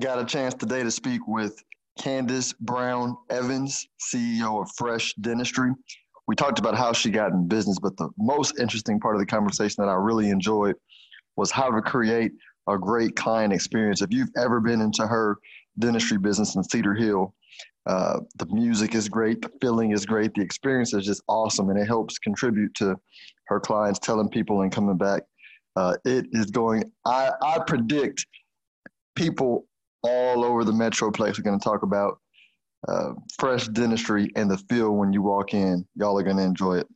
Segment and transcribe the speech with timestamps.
[0.00, 1.62] got a chance today to speak with
[1.98, 5.72] Candace Brown Evans, CEO of Fresh Dentistry.
[6.28, 9.26] We talked about how she got in business, but the most interesting part of the
[9.26, 10.76] conversation that I really enjoyed
[11.36, 12.32] was how to create
[12.68, 14.00] a great client experience.
[14.00, 15.38] If you've ever been into her
[15.78, 17.34] dentistry business in Cedar Hill,
[17.86, 21.78] uh, the music is great, the feeling is great, the experience is just awesome, and
[21.78, 22.94] it helps contribute to
[23.46, 25.22] her clients telling people and coming back.
[25.74, 26.84] Uh, it is going.
[27.04, 28.26] I, I predict
[29.16, 29.67] people
[30.02, 32.18] all over the metroplex are going to talk about
[32.86, 35.86] uh, fresh dentistry and the feel when you walk in.
[35.96, 36.86] Y'all are going to enjoy it.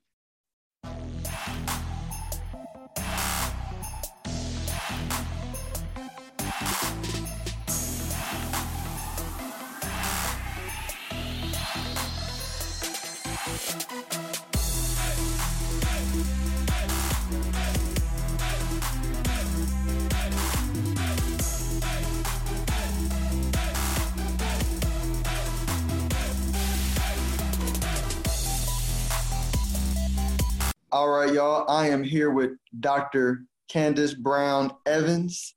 [30.92, 31.64] All right, y'all.
[31.70, 33.46] I am here with Dr.
[33.66, 35.54] Candace Brown Evans,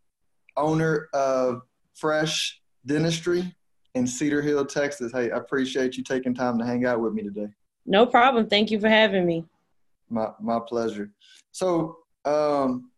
[0.55, 3.53] owner of Fresh Dentistry
[3.95, 5.11] in Cedar Hill, Texas.
[5.11, 7.47] Hey, I appreciate you taking time to hang out with me today.
[7.85, 8.47] No problem.
[8.47, 9.43] Thank you for having me.
[10.09, 11.11] My my pleasure.
[11.51, 12.89] So, um,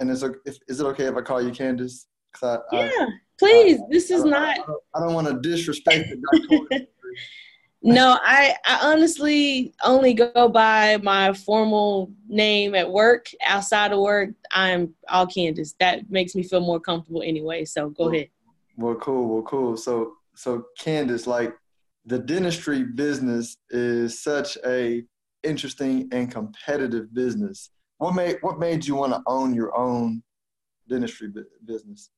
[0.00, 0.32] and is it,
[0.66, 2.08] is it okay if I call you Candace?
[2.42, 3.06] I, yeah, I,
[3.38, 3.78] please.
[3.78, 4.48] I, this is not.
[4.48, 6.86] I don't, don't want to disrespect the
[7.82, 13.30] no, I, I honestly only go by my formal name at work.
[13.44, 15.74] Outside of work, I'm all Candace.
[15.78, 17.64] That makes me feel more comfortable anyway.
[17.64, 18.28] So go well, ahead.
[18.76, 19.28] Well, cool.
[19.28, 19.76] Well, cool.
[19.76, 21.54] So, so Candace, like
[22.06, 25.04] the dentistry business is such a
[25.42, 27.70] interesting and competitive business.
[27.98, 30.22] What made what made you want to own your own
[30.88, 31.32] dentistry
[31.64, 32.10] business?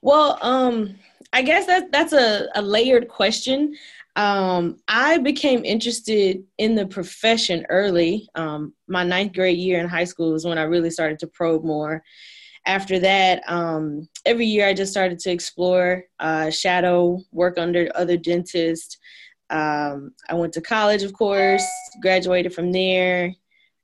[0.00, 0.96] Well, um,
[1.32, 3.76] I guess that that's a, a layered question
[4.16, 8.28] um, I became interested in the profession early.
[8.34, 11.64] Um, my ninth grade year in high school was when I really started to probe
[11.64, 12.02] more.
[12.66, 18.16] After that, um, every year I just started to explore, uh, shadow, work under other
[18.16, 18.98] dentists.
[19.50, 21.64] Um, I went to college, of course,
[22.00, 23.34] graduated from there.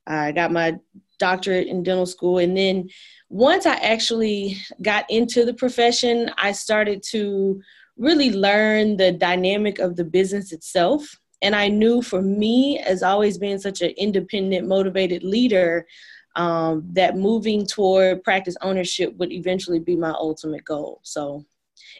[0.07, 0.77] I got my
[1.19, 2.37] doctorate in dental school.
[2.37, 2.89] And then
[3.29, 7.61] once I actually got into the profession, I started to
[7.99, 11.19] really learn the dynamic of the business itself.
[11.41, 15.85] And I knew for me, as always being such an independent, motivated leader,
[16.35, 21.01] um, that moving toward practice ownership would eventually be my ultimate goal.
[21.03, 21.45] So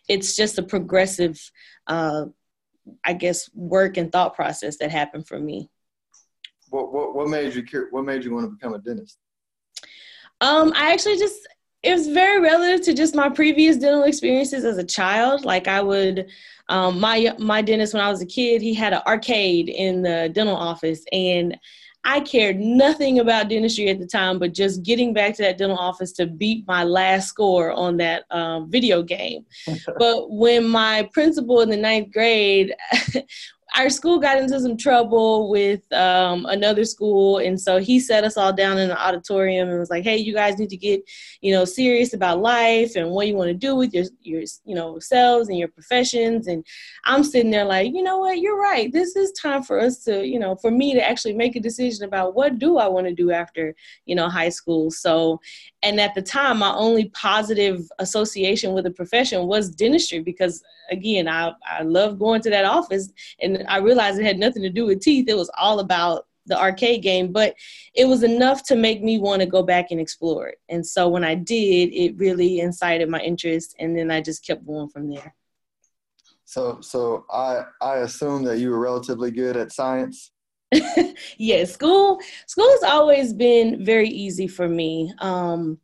[0.08, 1.40] it's just a progressive,
[1.88, 2.26] uh,
[3.04, 5.70] I guess, work and thought process that happened for me.
[6.70, 9.18] What, what, what made you what made you want to become a dentist?
[10.42, 11.48] Um, I actually just
[11.82, 15.46] it was very relative to just my previous dental experiences as a child.
[15.46, 16.28] Like I would,
[16.68, 20.30] um, my my dentist when I was a kid, he had an arcade in the
[20.34, 21.58] dental office, and
[22.04, 25.78] I cared nothing about dentistry at the time, but just getting back to that dental
[25.78, 29.46] office to beat my last score on that um, video game.
[29.98, 32.74] but when my principal in the ninth grade
[33.78, 38.38] our school got into some trouble with um, another school, and so he set us
[38.38, 41.02] all down in the auditorium and was like, "Hey, you guys need to get,
[41.42, 44.76] you know, serious about life and what you want to do with your your you
[44.76, 46.66] know selves and your professions." And
[47.06, 48.92] I'm sitting there like, you know what, you're right.
[48.92, 52.06] This is time for us to, you know, for me to actually make a decision
[52.06, 53.76] about what do I want to do after,
[54.06, 54.92] you know, high school.
[54.92, 55.40] So,
[55.82, 61.28] and at the time, my only positive association with the profession was dentistry because again,
[61.28, 64.86] I, I love going to that office and I realized it had nothing to do
[64.86, 65.28] with teeth.
[65.28, 67.56] It was all about the arcade game, but
[67.94, 70.60] it was enough to make me want to go back and explore it.
[70.68, 74.66] And so when I did, it really incited my interest and then I just kept
[74.66, 75.36] going from there.
[76.46, 80.32] So so I I assume that you were relatively good at science.
[81.38, 85.14] yes, school school has always been very easy for me.
[85.20, 85.78] Um,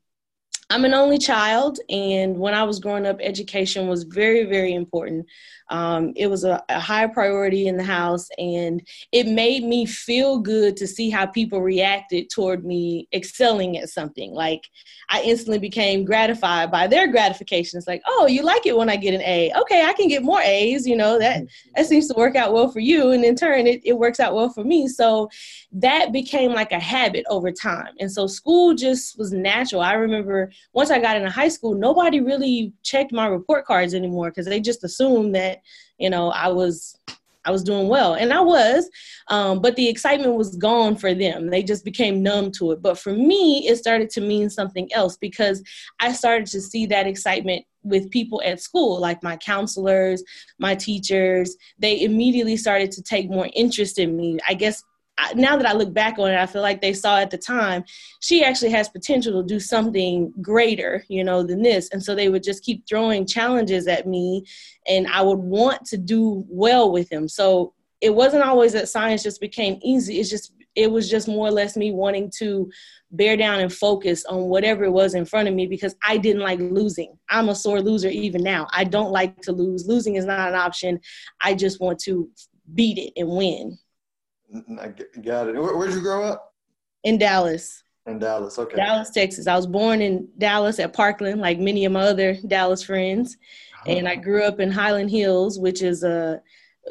[0.71, 5.27] I'm an only child, and when I was growing up, education was very, very important.
[5.69, 8.81] Um, it was a, a, high priority in the house, and
[9.11, 14.31] it made me feel good to see how people reacted toward me excelling at something.
[14.31, 14.67] Like,
[15.09, 17.77] I instantly became gratified by their gratification.
[17.77, 19.51] It's like, oh, you like it when I get an A.
[19.55, 20.87] Okay, I can get more A's.
[20.87, 21.43] You know that
[21.75, 24.33] that seems to work out well for you, and in turn, it, it works out
[24.33, 24.87] well for me.
[24.87, 25.29] So
[25.73, 29.81] that became like a habit over time, and so school just was natural.
[29.81, 34.29] I remember once I got into high school, nobody really checked my report cards anymore
[34.29, 35.61] because they just assumed that
[35.97, 36.99] you know i was
[37.45, 38.89] I was doing well, and I was,
[39.27, 41.49] um, but the excitement was gone for them.
[41.51, 42.81] They just became numb to it.
[42.81, 45.63] But for me, it started to mean something else because
[45.99, 50.23] I started to see that excitement with people at school, like my counselors,
[50.57, 51.55] my teachers.
[51.77, 54.39] They immediately started to take more interest in me.
[54.49, 54.83] I guess
[55.35, 57.83] now that I look back on it, I feel like they saw at the time
[58.21, 61.89] she actually has potential to do something greater, you know, than this.
[61.91, 64.45] And so they would just keep throwing challenges at me,
[64.87, 67.27] and I would want to do well with them.
[67.27, 70.19] So it wasn't always that science just became easy.
[70.19, 72.69] It's just it was just more or less me wanting to
[73.11, 76.41] bear down and focus on whatever it was in front of me because I didn't
[76.41, 77.17] like losing.
[77.29, 78.67] I'm a sore loser even now.
[78.71, 79.87] I don't like to lose.
[79.87, 80.99] Losing is not an option.
[81.41, 82.29] I just want to
[82.73, 83.77] beat it and win.
[84.79, 85.55] I got it.
[85.55, 86.53] Where, would you grow up?
[87.03, 87.83] In Dallas.
[88.07, 88.75] In Dallas, okay.
[88.75, 89.47] Dallas, Texas.
[89.47, 93.35] I was born in Dallas at Parkland, like many of my other Dallas friends,
[93.73, 93.91] uh-huh.
[93.91, 96.39] and I grew up in Highland Hills, which is a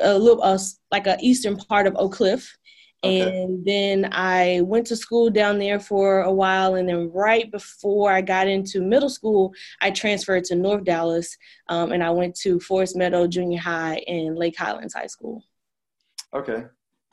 [0.01, 0.59] a little a,
[0.91, 2.57] like a eastern part of Oak Cliff.
[3.05, 3.43] Okay.
[3.43, 8.11] And then I went to school down there for a while, and then right before
[8.11, 9.53] I got into middle school,
[9.83, 11.37] I transferred to North Dallas,
[11.69, 15.45] um, and I went to Forest Meadow Junior High and Lake Highlands High School.
[16.35, 16.65] Okay,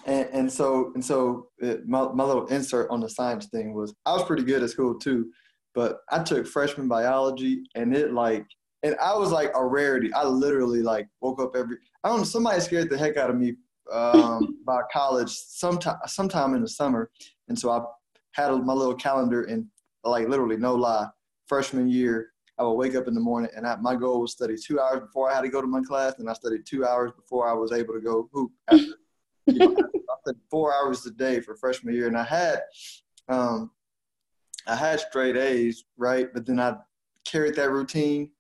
[0.06, 3.94] and, and so and so it, my, my little insert on the science thing was
[4.06, 5.32] I was pretty good at school too,
[5.76, 8.46] but I took freshman biology and it like
[8.84, 10.12] and I was like a rarity.
[10.14, 13.36] I literally like woke up every I don't know somebody scared the heck out of
[13.36, 13.56] me
[13.92, 17.10] um, by college sometime sometime in the summer,
[17.48, 17.82] and so I
[18.34, 19.66] had my little calendar and
[20.04, 21.08] like literally no lie
[21.48, 24.56] freshman year I would wake up in the morning and I, my goal was study
[24.56, 27.12] two hours before I had to go to my class, and I studied two hours
[27.12, 28.86] before I was able to go hoop after
[29.48, 29.76] you know,
[30.28, 32.62] I four hours a day for freshman year, and I had,
[33.30, 33.72] um,
[34.68, 36.28] I had straight A's, right?
[36.34, 36.76] But then I
[37.26, 38.32] carried that routine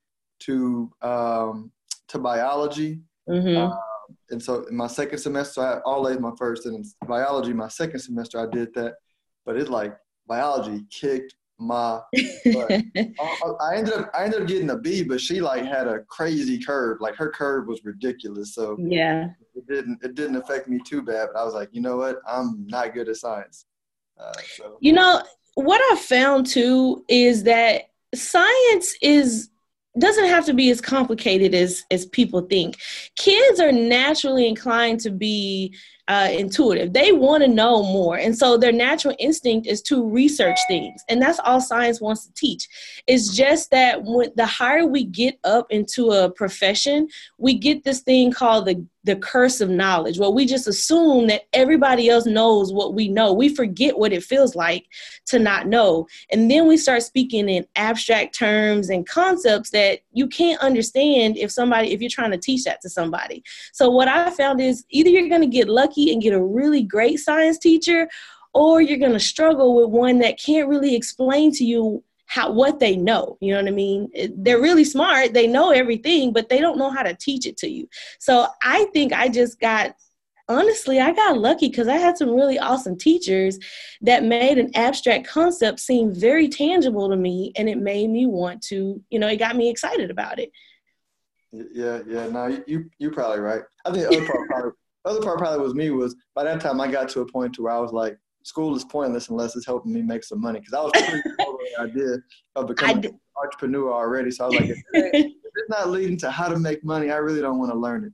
[0.41, 1.71] to um,
[2.09, 3.01] to biology.
[3.29, 3.71] Mm-hmm.
[3.71, 3.77] Uh,
[4.29, 7.53] and so in my second semester, I had all A's my first, and in biology,
[7.53, 8.95] my second semester, I did that.
[9.45, 9.95] But it like
[10.27, 12.83] biology kicked my I,
[13.61, 16.59] I, ended up I ended up getting a B, but she like had a crazy
[16.59, 16.99] curve.
[16.99, 18.55] Like her curve was ridiculous.
[18.55, 21.29] So yeah, it didn't it didn't affect me too bad.
[21.33, 22.17] But I was like, you know what?
[22.27, 23.65] I'm not good at science.
[24.19, 24.77] Uh, so.
[24.81, 25.21] You know
[25.55, 27.83] what I found too is that
[28.15, 29.49] science is
[29.99, 32.77] doesn't have to be as complicated as as people think.
[33.17, 35.75] Kids are naturally inclined to be
[36.11, 36.91] uh, intuitive.
[36.91, 38.17] They want to know more.
[38.17, 41.01] And so their natural instinct is to research things.
[41.07, 42.67] And that's all science wants to teach.
[43.07, 48.01] It's just that when the higher we get up into a profession, we get this
[48.01, 50.19] thing called the the curse of knowledge.
[50.19, 53.33] Well, we just assume that everybody else knows what we know.
[53.33, 54.85] We forget what it feels like
[55.27, 56.07] to not know.
[56.31, 61.51] And then we start speaking in abstract terms and concepts that you can't understand if
[61.51, 63.43] somebody if you're trying to teach that to somebody.
[63.73, 66.83] So what I found is either you're going to get lucky and get a really
[66.83, 68.07] great science teacher,
[68.53, 72.79] or you're going to struggle with one that can't really explain to you how what
[72.79, 73.37] they know.
[73.41, 74.09] You know what I mean?
[74.37, 77.67] They're really smart, they know everything, but they don't know how to teach it to
[77.67, 77.89] you.
[78.19, 79.95] So I think I just got
[80.47, 83.59] honestly, I got lucky because I had some really awesome teachers
[84.01, 88.61] that made an abstract concept seem very tangible to me, and it made me want
[88.63, 90.51] to, you know, it got me excited about it.
[91.51, 92.27] Yeah, yeah.
[92.27, 93.61] No, you you probably right.
[93.85, 94.71] I think the other part probably
[95.03, 97.63] other part probably was me was by that time I got to a point to
[97.63, 100.73] where I was like, school is pointless unless it's helping me make some money because
[100.73, 101.21] I was pretty
[101.75, 102.17] the idea
[102.55, 104.31] of becoming an entrepreneur already.
[104.31, 107.17] So I was like, if, if it's not leading to how to make money, I
[107.17, 108.13] really don't want to learn it.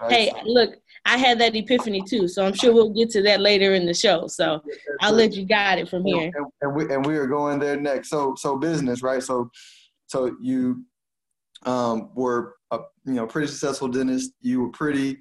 [0.00, 0.12] Right?
[0.12, 0.74] Hey, so, look,
[1.04, 3.94] I had that epiphany too, so I'm sure we'll get to that later in the
[3.94, 4.28] show.
[4.28, 4.62] So
[5.00, 6.30] I'll let you guide it from here.
[6.34, 8.10] And, and, we and we are going there next.
[8.10, 9.22] So so business, right?
[9.22, 9.50] So
[10.06, 10.84] so you
[11.64, 14.32] um, were a you know pretty successful dentist.
[14.40, 15.18] You were pretty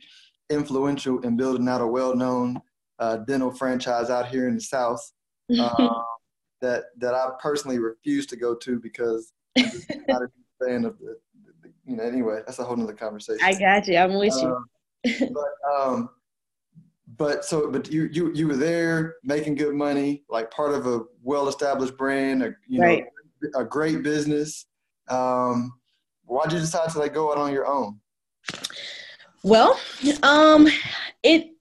[0.52, 2.62] influential in building out a well-known
[3.00, 5.12] uh, dental franchise out here in the South
[5.60, 5.90] uh,
[6.62, 9.72] that that I personally refuse to go to because I'm
[10.08, 10.30] not a
[10.66, 11.18] fan of the,
[11.62, 12.04] the, you know.
[12.04, 13.46] Anyway, that's a whole nother conversation.
[13.46, 13.98] I got you.
[13.98, 14.48] I'm with you.
[14.48, 16.10] Um, but um,
[17.18, 21.02] but so but you you you were there making good money, like part of a
[21.24, 23.06] well-established brand, a, you right.
[23.42, 24.66] know, a great business.
[25.10, 25.74] Um,
[26.26, 28.00] why'd you decide to like go out on your own?
[29.44, 29.80] Well,
[30.24, 30.68] um,
[31.24, 31.52] it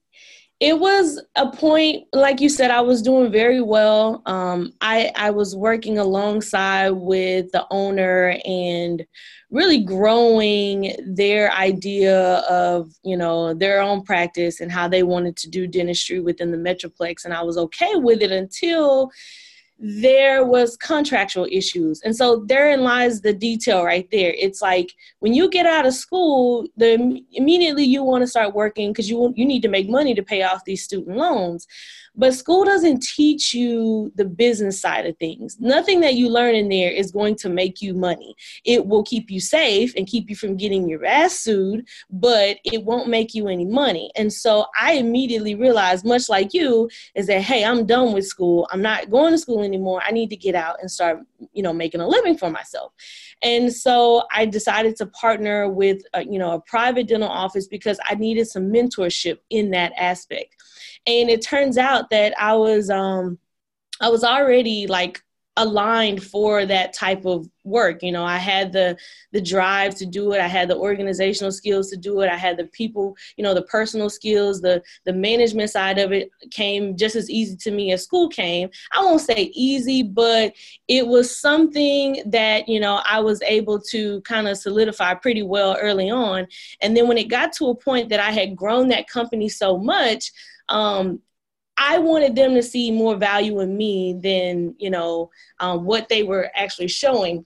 [0.59, 4.21] it was a point like you said i was doing very well.
[4.25, 9.05] Um, I, I was working alongside with the owner and
[9.51, 15.49] really growing their idea of you know their own practice and how they wanted to
[15.49, 17.25] do dentistry within the metroplex.
[17.25, 19.11] And i was okay with it until
[19.79, 22.01] there was contractual issues.
[22.01, 24.33] And so therein lies the detail right there.
[24.33, 28.91] It's like when you get out of school the immediately you want to start working
[28.91, 31.67] because you you need to make money to pay off these student loans
[32.17, 35.57] but school doesn't teach you the business side of things.
[35.59, 38.35] Nothing that you learn in there is going to make you money.
[38.65, 42.83] It will keep you safe and keep you from getting your ass sued, but it
[42.83, 44.11] won't make you any money.
[44.15, 48.67] And so I immediately realized, much like you, is that hey, I'm done with school.
[48.71, 50.01] I'm not going to school anymore.
[50.05, 51.19] I need to get out and start,
[51.53, 52.93] you know, making a living for myself.
[53.43, 57.99] And so I decided to partner with, a, you know, a private dental office because
[58.09, 60.55] I needed some mentorship in that aspect
[61.07, 63.39] and it turns out that I was um
[63.99, 65.23] I was already like
[65.57, 68.01] aligned for that type of work.
[68.01, 68.97] You know i had the
[69.33, 70.39] the drive to do it.
[70.39, 72.29] I had the organizational skills to do it.
[72.29, 76.29] I had the people you know the personal skills the the management side of it
[76.51, 78.69] came just as easy to me as school came.
[78.93, 80.53] I won't say easy but
[80.87, 85.77] it was something that you know i was able to kind of solidify pretty well
[85.81, 86.47] early on.
[86.81, 89.77] And then when it got to a point that i had grown that company so
[89.77, 90.31] much
[90.69, 91.21] um,
[91.77, 95.29] I wanted them to see more value in me than you know
[95.59, 97.45] um, what they were actually showing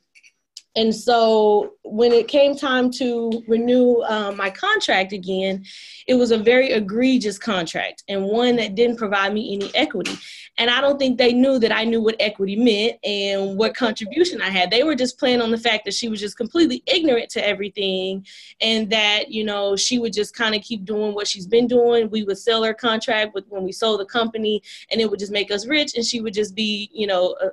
[0.75, 5.65] and so when it came time to renew uh, my contract again,
[6.07, 10.17] it was a very egregious contract and one that didn't provide me any equity.
[10.57, 14.41] And I don't think they knew that I knew what equity meant and what contribution
[14.41, 14.71] I had.
[14.71, 18.25] They were just playing on the fact that she was just completely ignorant to everything
[18.61, 22.09] and that, you know, she would just kind of keep doing what she's been doing.
[22.09, 25.33] We would sell her contract with when we sold the company and it would just
[25.33, 27.49] make us rich and she would just be, you know, a,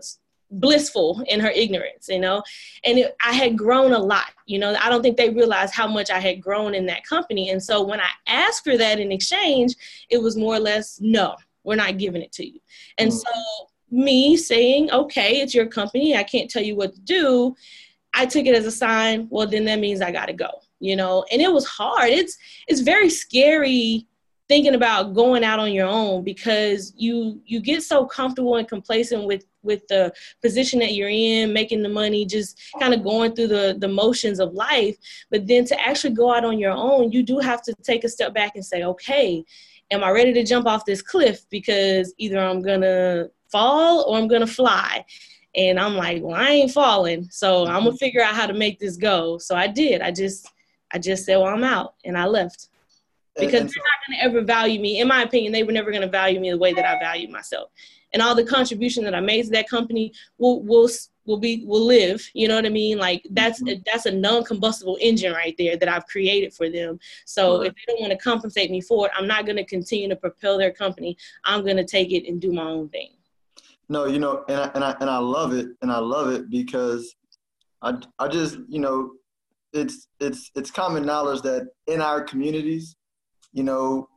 [0.51, 2.43] blissful in her ignorance, you know.
[2.85, 4.75] And it, I had grown a lot, you know.
[4.81, 7.51] I don't think they realized how much I had grown in that company.
[7.51, 9.75] And so when I asked for that in exchange,
[10.11, 12.61] it was more or less, no, we're not giving it to you.
[12.99, 13.19] And mm-hmm.
[13.19, 17.55] so me saying, okay, it's your company, I can't tell you what to do.
[18.15, 20.51] I took it as a sign, well, then that means I got to go,
[20.81, 21.25] you know.
[21.31, 22.11] And it was hard.
[22.11, 22.37] It's
[22.67, 24.07] it's very scary
[24.49, 29.25] thinking about going out on your own because you you get so comfortable and complacent
[29.25, 33.47] with with the position that you're in making the money just kind of going through
[33.47, 34.97] the the motions of life.
[35.31, 38.09] But then to actually go out on your own you do have to take a
[38.09, 39.45] step back and say okay
[39.91, 41.49] am i ready to jump off this cliff?
[41.51, 45.05] Because either i'm gonna fall or i'm gonna fly.
[45.55, 48.81] And i'm like well i ain't falling so i'm gonna figure out how to make
[48.81, 49.39] this go.
[49.39, 50.01] So i did.
[50.01, 50.51] I just
[50.93, 52.69] i just said well i'm out and i left.
[53.39, 55.01] Because they're not going to ever value me.
[55.01, 57.31] In my opinion, they were never going to value me the way that I value
[57.31, 57.71] myself.
[58.13, 60.89] And all the contribution that I made to that company will will
[61.27, 62.27] will be will live.
[62.33, 62.99] You know what I mean?
[62.99, 63.83] Like that's mm-hmm.
[63.85, 66.99] that's a non-combustible engine right there that I've created for them.
[67.27, 70.09] So if they don't want to compensate me for it, I'm not going to continue
[70.09, 71.17] to propel their company.
[71.45, 73.11] I'm going to take it and do my own thing.
[73.91, 76.51] No, you know, and I, and I and I love it, and I love it
[76.51, 77.15] because
[77.83, 79.13] I I just you know
[79.73, 82.97] it's it's it's common knowledge that in our communities
[83.53, 84.09] you know,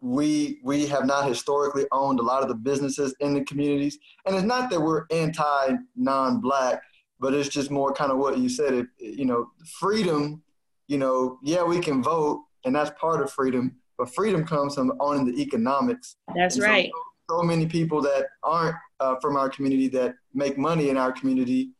[0.00, 4.36] we we have not historically owned a lot of the businesses in the communities, and
[4.36, 6.82] it's not that we're anti non-black,
[7.18, 8.74] but it's just more kind of what you said.
[8.74, 10.42] It, you know, freedom.
[10.88, 13.76] You know, yeah, we can vote, and that's part of freedom.
[13.98, 16.16] But freedom comes from owning the economics.
[16.34, 16.90] That's right.
[17.28, 21.10] So, so, many people that aren't uh, from our community that make money in our
[21.10, 21.70] community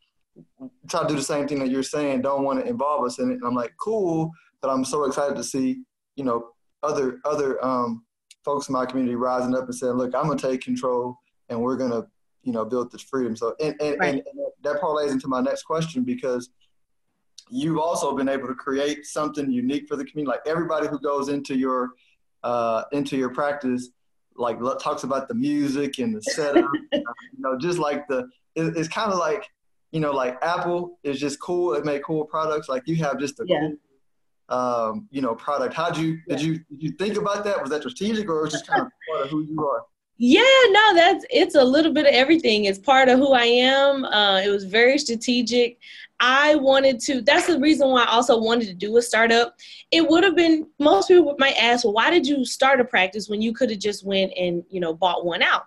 [0.88, 2.22] try to do the same thing that you're saying.
[2.22, 3.34] Don't want to involve us in it.
[3.34, 4.32] And I'm like, cool.
[4.60, 5.82] But I'm so excited to see
[6.16, 6.48] you know,
[6.82, 8.04] other other um,
[8.46, 11.18] folks in my community rising up and saying, "Look, I'm gonna take control,
[11.50, 12.06] and we're gonna,
[12.44, 14.14] you know, build this freedom." So, and and, right.
[14.14, 16.48] and, and that parlays into my next question because
[17.50, 20.30] you've also been able to create something unique for the community.
[20.30, 21.90] Like everybody who goes into your
[22.44, 23.90] uh, into your practice,
[24.36, 28.76] like talks about the music and the setup, uh, you know, just like the it,
[28.76, 29.44] it's kind of like
[29.92, 31.74] you know, like Apple is just cool.
[31.74, 32.68] It made cool products.
[32.68, 33.60] Like you have just a yeah.
[33.60, 33.76] cool
[34.48, 35.74] um, you know, product.
[35.74, 37.60] How did you did you did you think about that?
[37.60, 39.84] Was that strategic or was just kind of part of who you are?
[40.18, 42.64] Yeah, no, that's it's a little bit of everything.
[42.64, 44.04] It's part of who I am.
[44.04, 45.78] Uh, it was very strategic.
[46.20, 47.20] I wanted to.
[47.20, 49.56] That's the reason why I also wanted to do a startup.
[49.90, 53.28] It would have been most people might ask, well, why did you start a practice
[53.28, 55.66] when you could have just went and you know bought one out?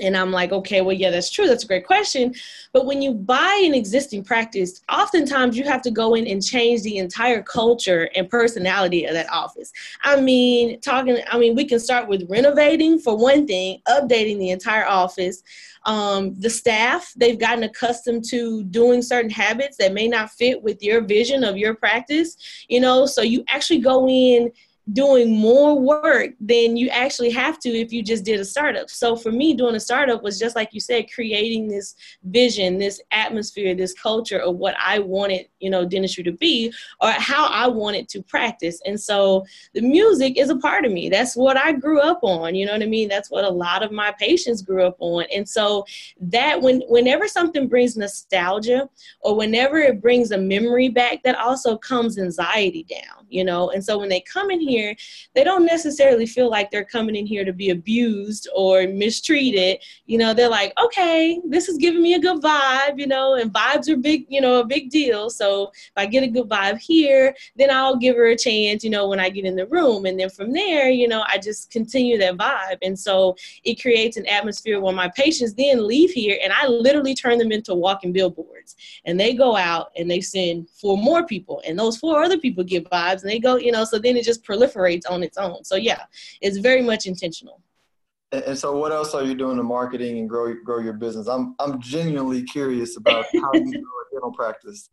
[0.00, 1.46] And I'm like, okay, well, yeah, that's true.
[1.46, 2.34] That's a great question.
[2.72, 6.82] But when you buy an existing practice, oftentimes you have to go in and change
[6.82, 9.72] the entire culture and personality of that office.
[10.02, 14.50] I mean, talking, I mean, we can start with renovating for one thing, updating the
[14.50, 15.42] entire office.
[15.86, 20.82] Um, the staff, they've gotten accustomed to doing certain habits that may not fit with
[20.82, 22.36] your vision of your practice,
[22.68, 24.52] you know, so you actually go in
[24.92, 28.88] doing more work than you actually have to if you just did a startup.
[28.88, 33.00] So for me, doing a startup was just like you said, creating this vision, this
[33.10, 37.66] atmosphere, this culture of what I wanted, you know, dentistry to be or how I
[37.66, 38.80] wanted to practice.
[38.86, 41.08] And so the music is a part of me.
[41.08, 42.54] That's what I grew up on.
[42.54, 43.08] You know what I mean?
[43.08, 45.24] That's what a lot of my patients grew up on.
[45.34, 45.84] And so
[46.20, 48.88] that when whenever something brings nostalgia
[49.20, 53.70] or whenever it brings a memory back, that also comes anxiety down, you know.
[53.70, 54.94] And so when they come in here,
[55.34, 59.78] they don't necessarily feel like they're coming in here to be abused or mistreated.
[60.06, 63.52] You know, they're like, okay, this is giving me a good vibe, you know, and
[63.52, 65.30] vibes are big, you know, a big deal.
[65.30, 68.90] So if I get a good vibe here, then I'll give her a chance, you
[68.90, 70.06] know, when I get in the room.
[70.06, 72.78] And then from there, you know, I just continue that vibe.
[72.82, 77.14] And so it creates an atmosphere where my patients then leave here and I literally
[77.14, 78.76] turn them into walking billboards.
[79.04, 81.62] And they go out and they send four more people.
[81.66, 84.24] And those four other people get vibes and they go, you know, so then it
[84.24, 85.64] just proliferates on its own.
[85.64, 86.02] So yeah,
[86.40, 87.60] it's very much intentional.
[88.30, 91.28] And so, what else are you doing to marketing and grow grow your business?
[91.28, 94.90] I'm I'm genuinely curious about how you do a dental practice.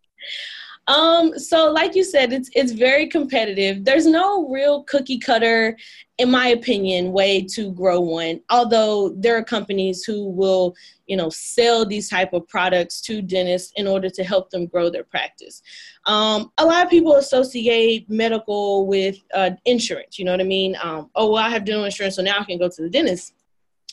[0.87, 3.83] Um, so like you said, it's it's very competitive.
[3.83, 5.75] There's no real cookie cutter,
[6.19, 8.41] in my opinion, way to grow one.
[8.51, 10.75] Although there are companies who will,
[11.07, 14.91] you know, sell these type of products to dentists in order to help them grow
[14.91, 15.63] their practice.
[16.05, 20.19] Um, a lot of people associate medical with uh, insurance.
[20.19, 20.77] You know what I mean?
[20.83, 23.33] Um, oh, well, I have dental insurance, so now I can go to the dentist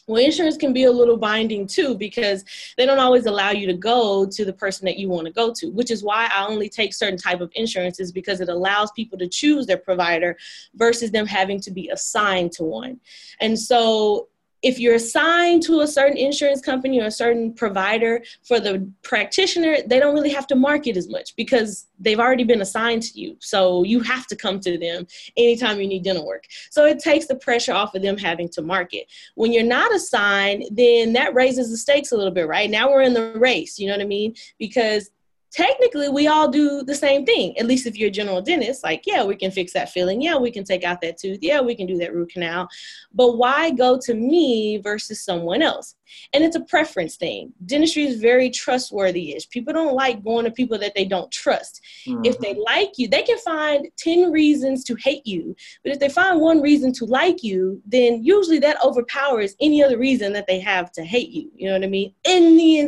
[0.08, 2.44] well insurance can be a little binding too because
[2.76, 5.52] they don't always allow you to go to the person that you want to go
[5.52, 9.18] to which is why i only take certain type of insurances because it allows people
[9.18, 10.36] to choose their provider
[10.74, 13.00] versus them having to be assigned to one.
[13.40, 14.28] And so
[14.62, 19.78] if you're assigned to a certain insurance company or a certain provider for the practitioner,
[19.86, 23.36] they don't really have to market as much because they've already been assigned to you.
[23.40, 26.44] So you have to come to them anytime you need dental work.
[26.70, 29.10] So it takes the pressure off of them having to market.
[29.34, 32.70] When you're not assigned, then that raises the stakes a little bit, right?
[32.70, 34.34] Now we're in the race, you know what I mean?
[34.58, 35.10] Because
[35.52, 37.56] technically we all do the same thing.
[37.58, 40.36] At least if you're a general dentist like yeah we can fix that filling yeah
[40.36, 41.38] we can take out that tooth.
[41.42, 42.68] Yeah we can do that root canal.
[43.12, 45.96] But why go to me versus someone else
[46.32, 47.52] and it's a preference thing.
[47.64, 49.48] Dentistry is very trustworthy ish.
[49.48, 51.80] People don't like going to people that they don't trust.
[52.06, 52.24] Mm-hmm.
[52.24, 55.54] if they like you they can find 10 reasons to hate you.
[55.82, 59.98] But if they find one reason to like you then usually that overpowers any other
[59.98, 61.50] reason that they have to hate you.
[61.54, 62.14] You know what i mean?
[62.24, 62.78] In the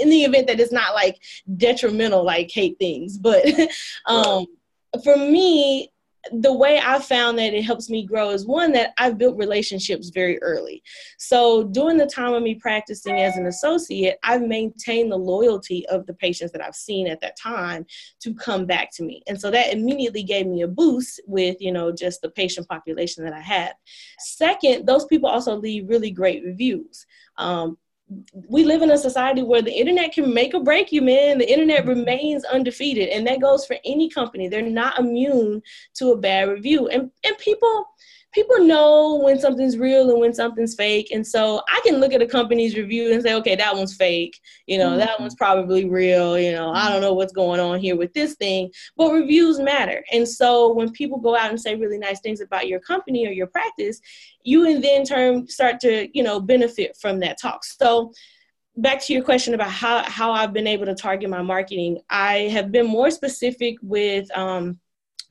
[0.00, 1.20] in the event that it's not like
[1.56, 3.18] detrimental like hate things.
[3.18, 3.44] But
[4.06, 4.46] um
[5.02, 5.91] for me
[6.30, 10.10] the way I found that it helps me grow is one that I've built relationships
[10.10, 10.82] very early.
[11.18, 16.06] So during the time of me practicing as an associate, I've maintained the loyalty of
[16.06, 17.86] the patients that I've seen at that time
[18.20, 19.22] to come back to me.
[19.26, 23.24] And so that immediately gave me a boost with, you know, just the patient population
[23.24, 23.72] that I had.
[24.20, 27.04] Second, those people also leave really great reviews.
[27.36, 27.78] Um,
[28.48, 31.38] we live in a society where the internet can make or break you, man.
[31.38, 32.00] The internet mm-hmm.
[32.00, 34.48] remains undefeated, and that goes for any company.
[34.48, 35.62] They're not immune
[35.94, 37.86] to a bad review, and and people
[38.32, 41.10] people know when something's real and when something's fake.
[41.12, 44.40] And so I can look at a company's review and say, okay, that one's fake.
[44.66, 44.98] You know, mm-hmm.
[44.98, 46.38] that one's probably real.
[46.38, 50.02] You know, I don't know what's going on here with this thing, but reviews matter.
[50.12, 53.32] And so when people go out and say really nice things about your company or
[53.32, 54.00] your practice,
[54.42, 57.64] you in then turn start to, you know, benefit from that talk.
[57.64, 58.12] So
[58.76, 62.48] back to your question about how, how I've been able to target my marketing, I
[62.52, 64.78] have been more specific with um,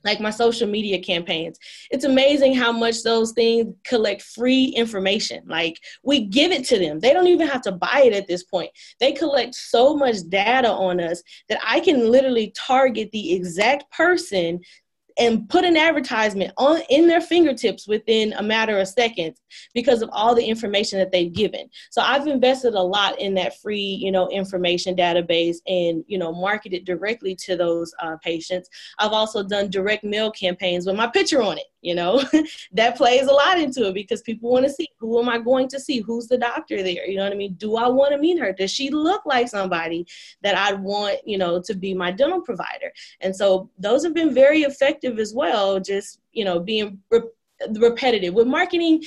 [0.04, 1.58] like my social media campaigns.
[1.90, 5.42] It's amazing how much those things collect free information.
[5.46, 7.00] Like we give it to them.
[7.00, 8.70] They don't even have to buy it at this point.
[9.00, 14.60] They collect so much data on us that I can literally target the exact person
[15.18, 19.40] and put an advertisement on in their fingertips within a matter of seconds
[19.74, 21.68] because of all the information that they've given.
[21.90, 26.32] So I've invested a lot in that free, you know, information database and you know
[26.32, 28.68] marketed directly to those uh, patients.
[28.98, 31.64] I've also done direct mail campaigns with my picture on it.
[31.82, 32.22] You know,
[32.72, 35.66] that plays a lot into it because people want to see who am I going
[35.68, 35.98] to see?
[35.98, 37.06] Who's the doctor there?
[37.08, 37.54] You know what I mean?
[37.54, 38.52] Do I want to meet her?
[38.52, 40.06] Does she look like somebody
[40.42, 42.92] that I'd want, you know, to be my dental provider?
[43.20, 45.80] And so those have been very effective as well.
[45.80, 47.20] Just, you know, being re-
[47.74, 49.02] repetitive with marketing.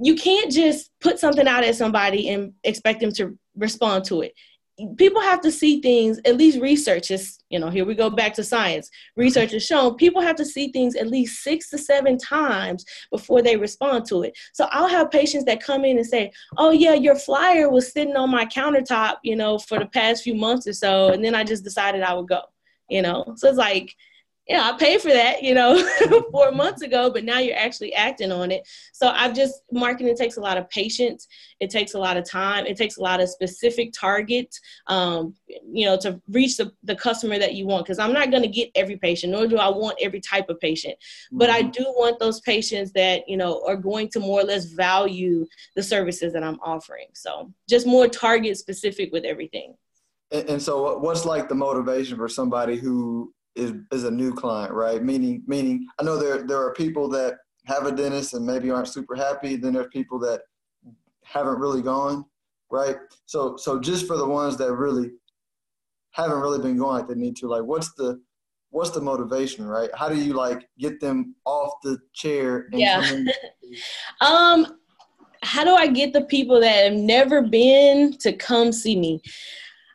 [0.00, 4.32] You can't just put something out at somebody and expect them to respond to it
[4.96, 8.32] people have to see things at least research is you know here we go back
[8.32, 12.16] to science research has shown people have to see things at least six to seven
[12.16, 16.30] times before they respond to it so i'll have patients that come in and say
[16.58, 20.34] oh yeah your flyer was sitting on my countertop you know for the past few
[20.34, 22.42] months or so and then i just decided i would go
[22.88, 23.94] you know so it's like
[24.48, 25.86] yeah, I paid for that, you know,
[26.32, 28.66] four months ago, but now you're actually acting on it.
[28.94, 31.28] So I've just, marketing takes a lot of patience.
[31.60, 32.64] It takes a lot of time.
[32.64, 35.34] It takes a lot of specific targets, um,
[35.70, 37.86] you know, to reach the, the customer that you want.
[37.86, 40.58] Cause I'm not going to get every patient, nor do I want every type of
[40.60, 40.94] patient,
[41.30, 41.70] but I mm-hmm.
[41.72, 45.82] do want those patients that, you know, are going to more or less value the
[45.82, 47.08] services that I'm offering.
[47.12, 49.74] So just more target specific with everything.
[50.30, 54.72] And, and so what's like the motivation for somebody who is, is a new client,
[54.72, 55.02] right?
[55.02, 58.88] Meaning, meaning, I know there there are people that have a dentist and maybe aren't
[58.88, 59.56] super happy.
[59.56, 60.42] Then there's people that
[61.24, 62.24] haven't really gone,
[62.70, 62.96] right?
[63.26, 65.10] So, so just for the ones that really
[66.12, 68.20] haven't really been going like they need to, like, what's the
[68.70, 69.90] what's the motivation, right?
[69.94, 72.68] How do you like get them off the chair?
[72.72, 73.02] yeah.
[74.20, 74.78] um,
[75.42, 79.22] how do I get the people that have never been to come see me?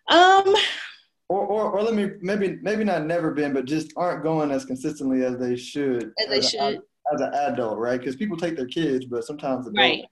[0.10, 0.56] Um,
[1.30, 4.66] or, or, or let me maybe maybe not never been, but just aren't going as
[4.66, 6.12] consistently as they should.
[6.20, 6.82] As they as should.
[7.14, 8.00] As an adult, right?
[8.00, 10.06] Because people take their kids, but sometimes they right.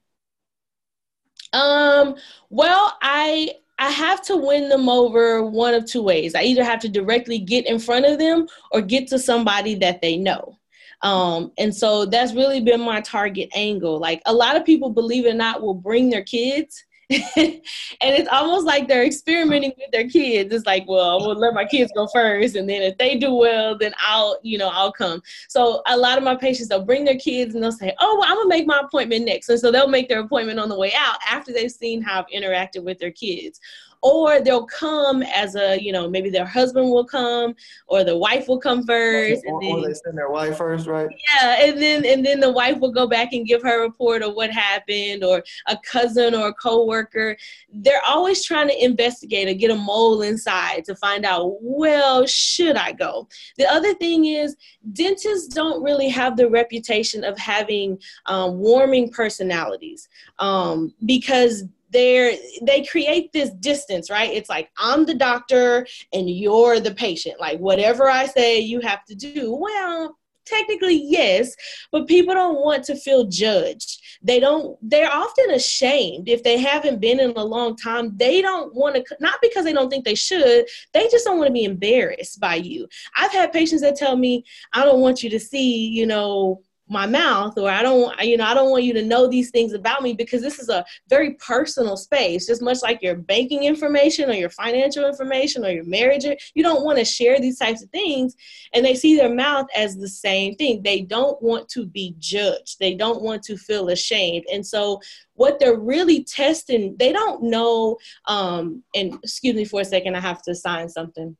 [1.52, 2.16] Um.
[2.50, 6.34] Well, I I have to win them over one of two ways.
[6.34, 10.00] I either have to directly get in front of them or get to somebody that
[10.00, 10.58] they know.
[11.02, 13.98] Um, and so that's really been my target angle.
[13.98, 16.84] Like a lot of people, believe it or not, will bring their kids
[17.36, 17.60] and
[18.00, 20.54] it's almost like they're experimenting with their kids.
[20.54, 23.34] It's like, well, I'm gonna let my kids go first, and then if they do
[23.34, 25.22] well, then I'll, you know, I'll come.
[25.48, 28.30] So a lot of my patients they'll bring their kids and they'll say, oh, well,
[28.30, 30.92] I'm gonna make my appointment next, and so they'll make their appointment on the way
[30.96, 33.60] out after they've seen how I've interacted with their kids
[34.02, 37.54] or they'll come as a you know maybe their husband will come
[37.86, 41.08] or the wife will come first or, or, then, they send their wife first right?
[41.28, 44.34] Yeah and then and then the wife will go back and give her report of
[44.34, 47.36] what happened or a cousin or a coworker.
[47.72, 52.76] They're always trying to investigate or get a mole inside to find out well should
[52.76, 53.28] i go?
[53.56, 54.56] The other thing is
[54.92, 62.84] dentists don't really have the reputation of having um, warming personalities um, because they're they
[62.84, 64.32] create this distance right?
[64.32, 67.40] It's like i'm the doctor and you're the patient.
[67.40, 71.54] Like whatever i say you have to do well technically yes
[71.92, 74.00] but people don't want to feel judged.
[74.24, 76.28] They don't they're often ashamed.
[76.28, 79.72] If they haven't been in a long time they don't want to not because they
[79.72, 82.88] don't think they should they just don't want to be embarrassed by you.
[83.16, 87.06] I've had patients that tell me i don't want you to see you know my
[87.06, 90.02] mouth or i don't you know i don't want you to know these things about
[90.02, 92.46] me because this is a very personal space.
[92.46, 96.24] Just much like your banking information or your financial information or your marriage
[96.54, 98.34] you don't want to share these types of things
[98.72, 100.82] and they see their mouth as the same thing.
[100.82, 102.78] They don't want to be judged.
[102.78, 104.44] They don't want to feel ashamed.
[104.52, 105.00] And so
[105.34, 110.20] what they're really testing they don't know um and excuse me for a second i
[110.20, 111.36] have to sign something.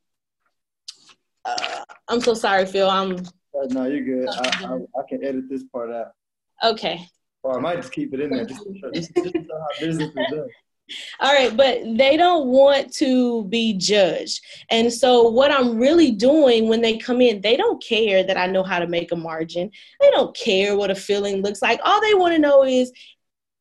[1.44, 2.88] Uh, i'm so sorry phil.
[2.88, 3.18] I'm
[3.54, 4.28] Uh, no, you're good.
[4.28, 6.12] I, I, I, can edit this part out.
[6.64, 7.06] Okay.
[7.42, 10.08] Or I might just keep it in there just just, just to show how business
[10.08, 10.48] is done.
[11.20, 14.40] All right, but they don't want to be judged.
[14.70, 18.46] And so, what I'm really doing when they come in, they don't care that I
[18.46, 19.70] know how to make a margin.
[20.00, 21.80] They don't care what a filling looks like.
[21.84, 22.92] All they want to know is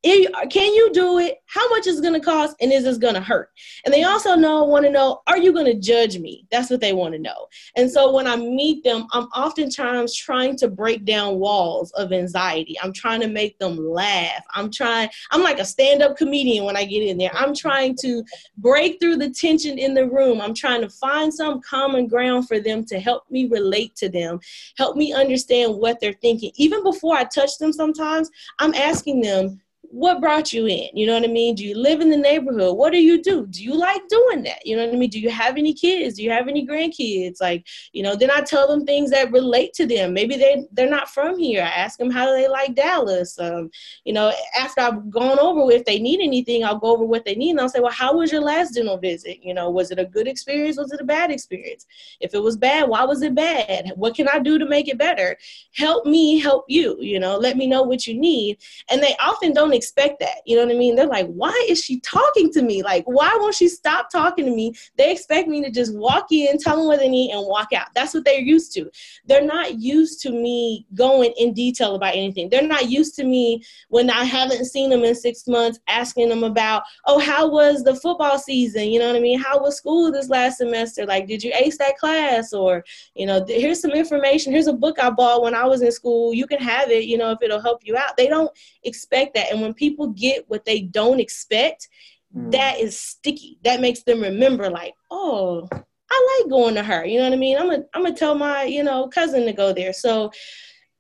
[0.04, 1.38] can you do it?
[1.46, 2.56] How much is it going to cost?
[2.60, 3.50] And is this going to hurt?
[3.86, 6.48] And they also know want to know, are you going to judge me?
[6.52, 7.48] That's what they want to know.
[7.76, 12.78] And so when I meet them, I'm oftentimes trying to break down walls of anxiety.
[12.82, 14.44] I'm trying to make them laugh.
[14.56, 17.36] I'm trying, I'm like a stand up comedian when I get in there.
[17.36, 18.24] I'm trying to
[18.58, 20.42] break through the tension in the room.
[20.42, 24.40] I'm trying to find some common ground for them to help me relate to them,
[24.78, 26.52] help me understand what they're thinking.
[26.56, 30.88] Even before I touch them, sometimes I'm asking them, what brought you in?
[30.93, 31.54] You know what I mean?
[31.54, 32.77] Do you live in the neighborhood?
[32.77, 33.45] What do you do?
[33.47, 34.65] Do you like doing that?
[34.65, 35.10] You know what I mean?
[35.10, 36.15] Do you have any kids?
[36.15, 37.41] Do you have any grandkids?
[37.41, 40.13] Like, you know, then I tell them things that relate to them.
[40.13, 41.63] Maybe they they're not from here.
[41.63, 43.38] I ask them how do they like Dallas.
[43.38, 43.69] Um,
[44.06, 47.36] you know, after I've gone over if they need anything, I'll go over what they
[47.36, 49.39] need and I'll say, well, how was your last dental visit?
[49.43, 50.77] You know, was it a good experience?
[50.77, 51.86] Was it a bad experience?
[52.21, 53.91] If it was bad, why was it bad?
[53.95, 55.38] What can I do to make it better?
[55.75, 56.97] Help me help you.
[57.01, 58.60] You know, let me know what you need.
[58.89, 60.41] And they often don't expect that.
[60.46, 60.96] You know what I mean?
[60.96, 62.84] They're like, why is she talking to me?
[62.84, 64.76] Like, why won't she stop talking to me?
[64.96, 67.88] They expect me to just walk in, tell them what they need, and walk out.
[67.96, 68.91] That's what they're used to.
[69.26, 72.50] They're not used to me going in detail about anything.
[72.50, 76.44] They're not used to me when I haven't seen them in six months asking them
[76.44, 78.89] about, oh, how was the football season?
[78.89, 79.39] You know what I mean?
[79.39, 81.08] How was school this last semester?
[81.08, 82.54] Like, did you ace that class?
[82.54, 82.84] Or,
[83.15, 84.54] you know, here's some information.
[84.54, 86.36] Here's a book I bought when I was in school.
[86.36, 88.15] You can have it, you know, if it'll help you out.
[88.17, 88.52] They don't
[88.84, 89.52] expect that.
[89.52, 91.88] And when when people get what they don't expect,
[92.36, 92.51] mm.
[92.51, 93.57] that is sticky.
[93.63, 97.05] That makes them remember, like, oh, I like going to her.
[97.05, 97.57] You know what I mean?
[97.57, 99.93] I'm gonna I'm gonna tell my you know cousin to go there.
[99.93, 100.31] So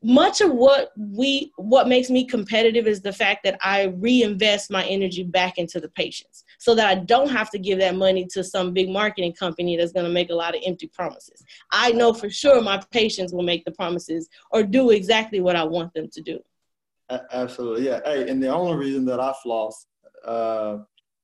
[0.03, 4.85] much of what we what makes me competitive is the fact that I reinvest my
[4.85, 8.43] energy back into the patients so that I don't have to give that money to
[8.43, 11.43] some big marketing company that's going to make a lot of empty promises.
[11.71, 15.63] I know for sure my patients will make the promises or do exactly what I
[15.63, 16.39] want them to do.
[17.31, 17.99] Absolutely, yeah.
[18.05, 19.85] Hey, and the only reason that I floss
[20.25, 20.77] uh,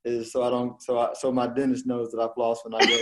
[0.05, 2.79] is so I don't so I, so my dentist knows that I floss when I
[2.85, 2.97] go.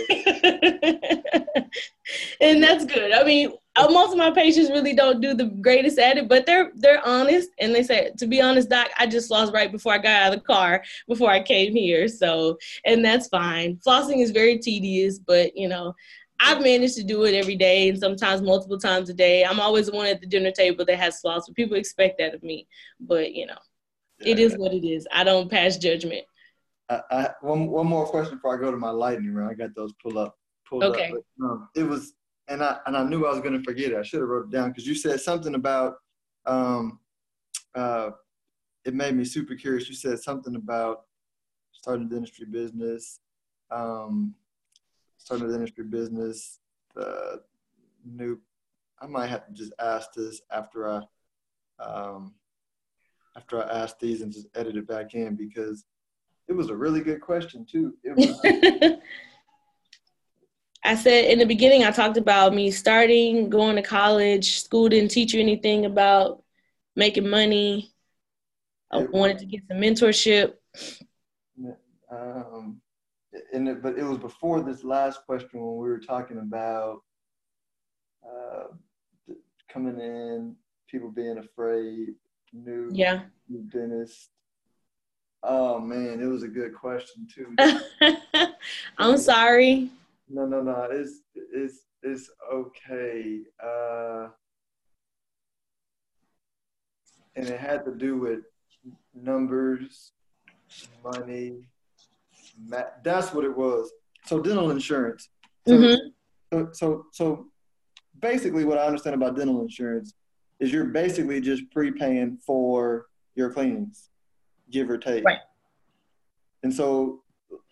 [2.40, 3.12] and that's good.
[3.12, 6.46] I mean, uh, most of my patients really don't do the greatest at it, but
[6.46, 9.92] they're they're honest and they say, to be honest, doc, I just flossed right before
[9.94, 12.08] I got out of the car before I came here.
[12.08, 13.78] So, and that's fine.
[13.86, 15.94] Flossing is very tedious, but you know,
[16.40, 19.44] I've managed to do it every day and sometimes multiple times a day.
[19.44, 22.34] I'm always the one at the dinner table that has floss, but people expect that
[22.34, 22.66] of me.
[23.00, 23.58] But you know,
[24.20, 24.58] yeah, it is yeah.
[24.58, 25.06] what it is.
[25.12, 26.24] I don't pass judgment.
[26.88, 29.50] I, I, one one more question before I go to my lightning round.
[29.50, 30.36] I got those pull up
[30.68, 31.10] pulled okay.
[31.10, 31.18] up.
[31.38, 32.14] But, um, it was
[32.48, 33.98] and I and I knew I was going to forget it.
[33.98, 35.94] I should have wrote it down because you said something about
[36.46, 37.00] um,
[37.74, 38.10] uh,
[38.84, 39.88] it made me super curious.
[39.88, 41.02] You said something about
[41.72, 43.20] starting the dentistry business,
[43.70, 44.34] um,
[45.18, 46.60] starting a dentistry business.
[46.94, 47.42] The
[48.04, 48.40] new,
[49.00, 51.02] I might have to just ask this after I
[51.78, 52.34] um,
[53.36, 55.84] after I asked these and just edit it back in because
[56.48, 57.94] it was a really good question too.
[60.84, 64.60] I said in the beginning, I talked about me starting, going to college.
[64.62, 66.42] School didn't teach you anything about
[66.94, 67.92] making money.
[68.90, 70.54] I wanted to get some mentorship.
[72.10, 72.80] Um,
[73.52, 77.02] and it, but it was before this last question when we were talking about
[78.24, 78.68] uh,
[79.68, 80.54] coming in,
[80.88, 82.14] people being afraid,
[82.52, 83.22] new, yeah.
[83.48, 84.30] new dentist.
[85.42, 87.54] Oh man, it was a good question too.
[88.98, 89.90] I'm sorry.
[90.28, 90.88] No, no, no.
[90.90, 93.40] It's it's it's okay.
[93.62, 94.28] Uh,
[97.36, 98.40] and it had to do with
[99.14, 100.12] numbers,
[101.04, 101.68] money.
[103.02, 103.92] That's what it was.
[104.24, 105.28] So dental insurance.
[105.66, 106.08] So, mm-hmm.
[106.52, 107.46] so, so, so
[108.20, 110.14] basically, what I understand about dental insurance
[110.60, 114.10] is you're basically just prepaying for your cleanings,
[114.70, 115.24] give or take.
[115.24, 115.38] Right.
[116.62, 117.22] And so,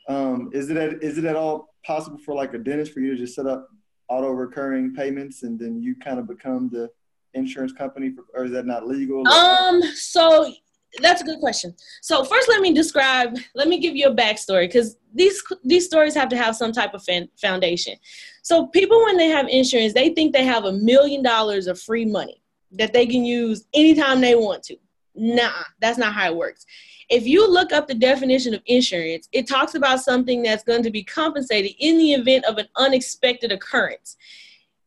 [0.09, 3.13] um, is it at, is it at all possible for like a dentist for you
[3.13, 3.69] to just set up
[4.09, 6.91] auto recurring payments and then you kind of become the
[7.35, 10.53] insurance company for, or is that not legal um so
[11.01, 11.75] that's a good question.
[12.03, 16.15] So first let me describe let me give you a backstory because these these stories
[16.15, 17.97] have to have some type of fan, foundation.
[18.43, 22.05] So people when they have insurance they think they have a million dollars of free
[22.05, 24.77] money that they can use anytime they want to.
[25.15, 26.67] Nah that's not how it works.
[27.11, 30.91] If you look up the definition of insurance, it talks about something that's going to
[30.91, 34.17] be compensated in the event of an unexpected occurrence.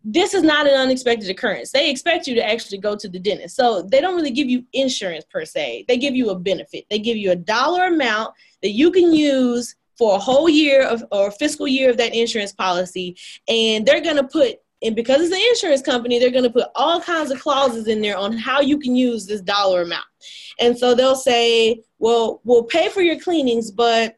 [0.03, 1.71] This is not an unexpected occurrence.
[1.71, 3.55] They expect you to actually go to the dentist.
[3.55, 5.85] So they don't really give you insurance per se.
[5.87, 6.85] They give you a benefit.
[6.89, 11.03] They give you a dollar amount that you can use for a whole year of
[11.11, 15.33] or fiscal year of that insurance policy and they're going to put and because it's
[15.33, 18.61] an insurance company, they're going to put all kinds of clauses in there on how
[18.61, 20.05] you can use this dollar amount.
[20.59, 24.17] And so they'll say, well, we'll pay for your cleanings, but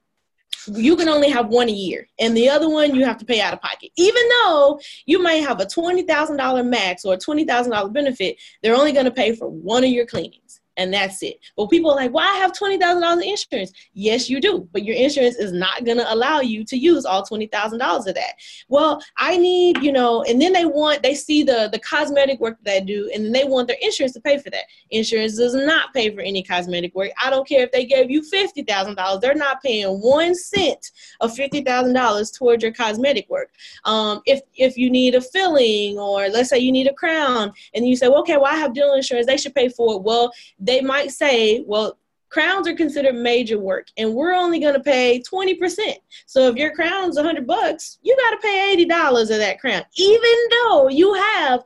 [0.68, 3.42] you can only have one a year and the other one you have to pay
[3.42, 3.92] out of pocket.
[3.96, 9.06] Even though you may have a $20000 max or a $20000 benefit they're only going
[9.06, 10.49] to pay for one of your cleanings
[10.80, 11.40] and that's it.
[11.58, 13.74] But people are like, well, I have $20,000 insurance.
[13.94, 17.24] Yes, you do, but your insurance is not going to allow you to use all
[17.24, 18.34] $20,000 of that.
[18.70, 22.58] Well, I need, you know, and then they want, they see the, the cosmetic work
[22.64, 24.64] that I do, and they want their insurance to pay for that.
[24.90, 27.12] Insurance does not pay for any cosmetic work.
[27.22, 32.38] I don't care if they gave you $50,000, they're not paying one cent of $50,000
[32.38, 33.52] towards your cosmetic work.
[33.84, 37.86] Um, if, if you need a filling, or let's say you need a crown, and
[37.86, 40.04] you say, well, okay, well, I have dental insurance, they should pay for it.
[40.04, 40.32] Well,
[40.70, 41.98] they might say, well,
[42.30, 45.96] crowns are considered major work and we're only going to pay 20%.
[46.28, 49.82] So if your crown's 100 bucks, you got to pay $80 of that crown.
[49.96, 51.64] Even though you have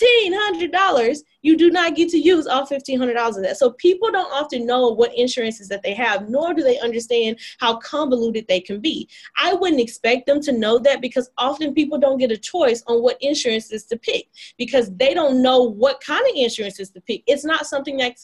[0.00, 3.58] $1,500 you do not get to use all $1,500 of that.
[3.58, 7.76] So people don't often know what insurances that they have, nor do they understand how
[7.76, 9.08] convoluted they can be.
[9.36, 13.02] I wouldn't expect them to know that because often people don't get a choice on
[13.02, 17.22] what insurances to pick because they don't know what kind of insurances to pick.
[17.26, 18.16] It's not something that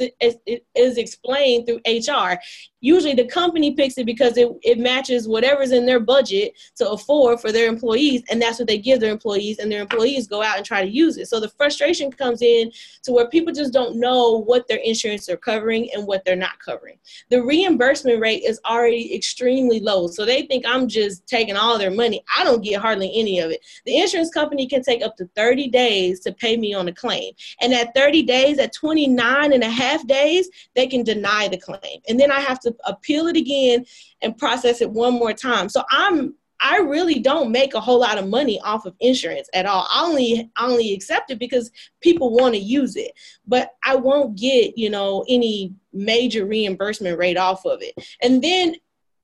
[0.75, 2.39] is explained through HR.
[2.81, 7.39] Usually the company picks it because it, it matches whatever's in their budget to afford
[7.39, 10.57] for their employees, and that's what they give their employees, and their employees go out
[10.57, 11.29] and try to use it.
[11.29, 15.29] So the frustration comes in to to where people just don't know what their insurance
[15.29, 16.97] are covering and what they're not covering.
[17.29, 20.07] The reimbursement rate is already extremely low.
[20.07, 22.25] So they think I'm just taking all their money.
[22.37, 23.67] I don't get hardly any of it.
[23.85, 27.35] The insurance company can take up to 30 days to pay me on a claim.
[27.61, 32.01] And at 30 days, at 29 and a half days, they can deny the claim.
[32.09, 33.85] And then I have to appeal it again
[34.23, 35.69] and process it one more time.
[35.69, 39.67] So I'm I really don't make a whole lot of money off of insurance at
[39.67, 39.87] all.
[39.91, 41.71] I only I only accept it because
[42.01, 43.13] people want to use it,
[43.47, 47.95] but I won't get you know any major reimbursement rate off of it.
[48.23, 48.77] And then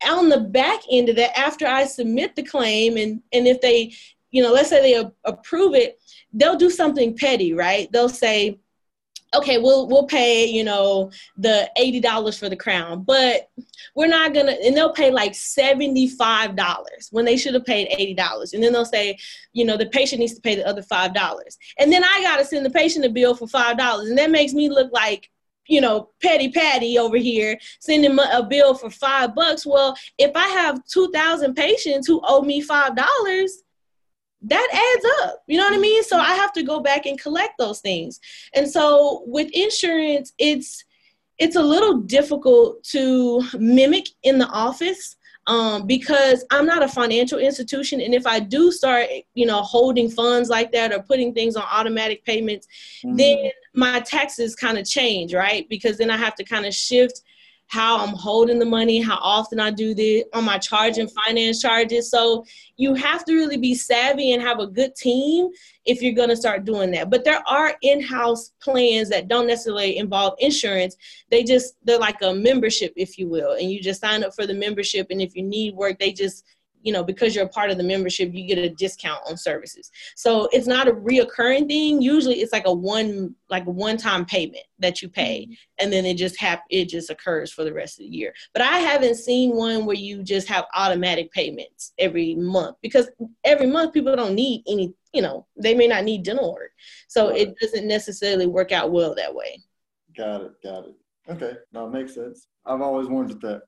[0.07, 3.93] on the back end of that, after I submit the claim, and and if they
[4.31, 6.01] you know let's say they approve it,
[6.33, 7.91] they'll do something petty, right?
[7.93, 8.59] They'll say
[9.35, 13.51] okay, we'll we'll pay, you know, the eighty dollars for the crown, but
[13.95, 18.15] we're not gonna and they'll pay like seventy-five dollars when they should have paid eighty
[18.15, 18.53] dollars.
[18.53, 19.19] And then they'll say,
[19.53, 21.59] you know, the patient needs to pay the other five dollars.
[21.79, 24.09] And then I gotta send the patient a bill for five dollars.
[24.09, 25.31] And that makes me look like
[25.69, 29.67] you know, petty patty over here sending a bill for five bucks.
[29.67, 33.49] Well, if I have 2,000 patients who owe me $5,
[34.47, 35.43] that adds up.
[35.47, 36.03] You know what I mean?
[36.05, 38.21] So I have to go back and collect those things.
[38.55, 40.85] And so with insurance, it's
[41.39, 47.39] it's a little difficult to mimic in the office um, because I'm not a financial
[47.39, 51.55] institution, and if I do start, you know, holding funds like that or putting things
[51.55, 52.67] on automatic payments,
[53.05, 53.17] mm.
[53.17, 55.69] then my taxes kind of change, right?
[55.69, 57.21] Because then I have to kind of shift
[57.69, 61.61] how I'm holding the money, how often I do this on my charge and finance
[61.61, 62.11] charges.
[62.11, 62.45] So
[62.77, 65.49] you have to really be savvy and have a good team
[65.85, 67.11] if you're going to start doing that.
[67.11, 70.97] But there are in-house plans that don't necessarily involve insurance.
[71.31, 74.47] They just they're like a membership, if you will, and you just sign up for
[74.47, 75.09] the membership.
[75.11, 76.45] And if you need work, they just
[76.87, 79.91] you know, because you're a part of the membership, you get a discount on services.
[80.15, 82.01] So it's not a reoccurring thing.
[82.01, 85.53] Usually it's like a one, like a one-time payment that you pay, mm-hmm.
[85.79, 88.33] and then it just hap- it just occurs for the rest of the year.
[88.53, 93.11] But I haven't seen one where you just have automatic payments every month because
[93.43, 96.71] every month people don't need any, you know, they may not need dental work.
[97.09, 99.61] So it doesn't necessarily work out well that way.
[100.17, 100.53] Got it.
[100.63, 100.95] Got it.
[101.29, 101.57] Okay.
[101.73, 102.47] No, it makes sense.
[102.65, 103.63] I've always wondered that.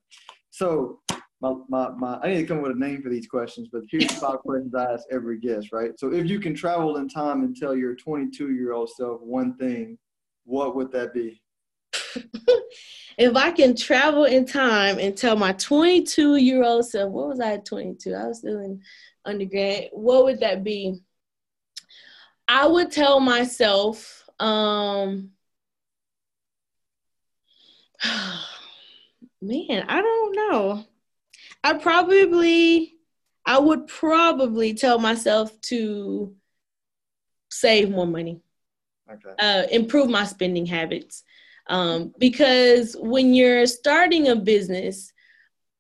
[0.51, 1.01] So
[1.41, 3.83] my, my, my, I need to come up with a name for these questions, but
[3.91, 5.93] here's five questions I ask every guest, right?
[5.99, 9.57] So if you can travel in time and tell your 22 year old self one
[9.57, 9.99] thing,
[10.45, 11.41] what would that be?
[13.19, 17.41] if I can travel in time and tell my 22 year old self, what was
[17.41, 18.15] I at 22?
[18.15, 18.81] I was still in
[19.25, 19.91] undergrad.
[19.93, 21.01] What would that be?
[22.49, 25.31] I would tell myself, um,
[29.43, 30.85] man, I don't know.
[31.65, 32.95] I probably,
[33.47, 36.35] I would probably tell myself to
[37.51, 38.41] save more money,
[39.11, 39.35] okay.
[39.39, 41.25] uh, improve my spending habits.
[41.69, 45.13] Um, because when you're starting a business,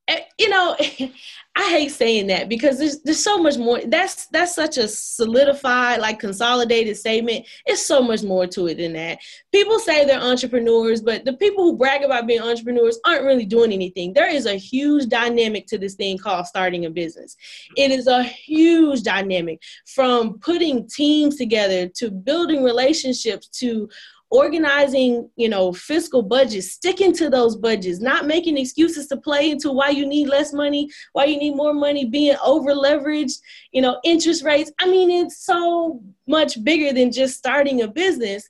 [0.08, 0.74] Eh, you know,
[1.60, 3.80] I hate saying that because there's there's so much more.
[3.84, 7.46] That's that's such a solidified, like consolidated statement.
[7.66, 9.18] It's so much more to it than that.
[9.50, 13.72] People say they're entrepreneurs, but the people who brag about being entrepreneurs aren't really doing
[13.72, 14.12] anything.
[14.12, 17.36] There is a huge dynamic to this thing called starting a business.
[17.76, 23.88] It is a huge dynamic from putting teams together to building relationships to
[24.30, 29.72] organizing you know fiscal budgets sticking to those budgets not making excuses to play into
[29.72, 33.38] why you need less money why you need more money being over leveraged
[33.72, 34.70] you know interest rates.
[34.80, 38.48] I mean it's so much bigger than just starting a business.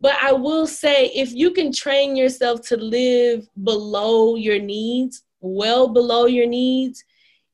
[0.00, 5.88] But i will say if you can train yourself to live below your needs well
[5.88, 7.02] below your needs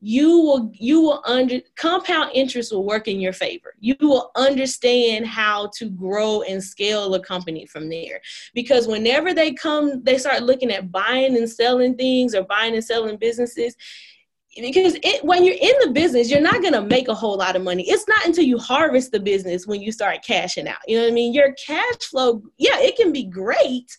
[0.06, 3.72] you will you will under compound interest will work in your favor.
[3.80, 8.20] You will understand how to grow and scale a company from there.
[8.52, 12.84] Because whenever they come they start looking at buying and selling things or buying and
[12.84, 13.76] selling businesses
[14.56, 17.56] because it, when you're in the business you're not going to make a whole lot
[17.56, 17.88] of money.
[17.88, 20.78] It's not until you harvest the business when you start cashing out.
[20.86, 21.32] You know what i mean?
[21.32, 23.90] Your cash flow yeah it can be great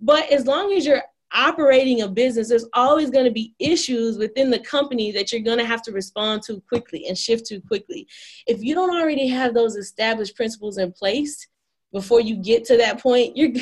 [0.00, 4.50] but as long as you're operating a business, there's always going to be issues within
[4.50, 8.06] the company that you're going to have to respond to quickly and shift to quickly.
[8.46, 11.46] If you don't already have those established principles in place
[11.92, 13.52] before you get to that point, you're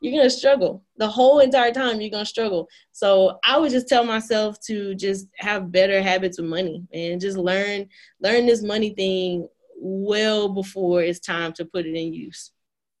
[0.00, 0.84] you're going to struggle.
[0.98, 2.68] The whole entire time you're going to struggle.
[2.92, 7.36] So, I would just tell myself to just have better habits with money and just
[7.36, 7.88] learn
[8.20, 12.52] learn this money thing well before it's time to put it in use.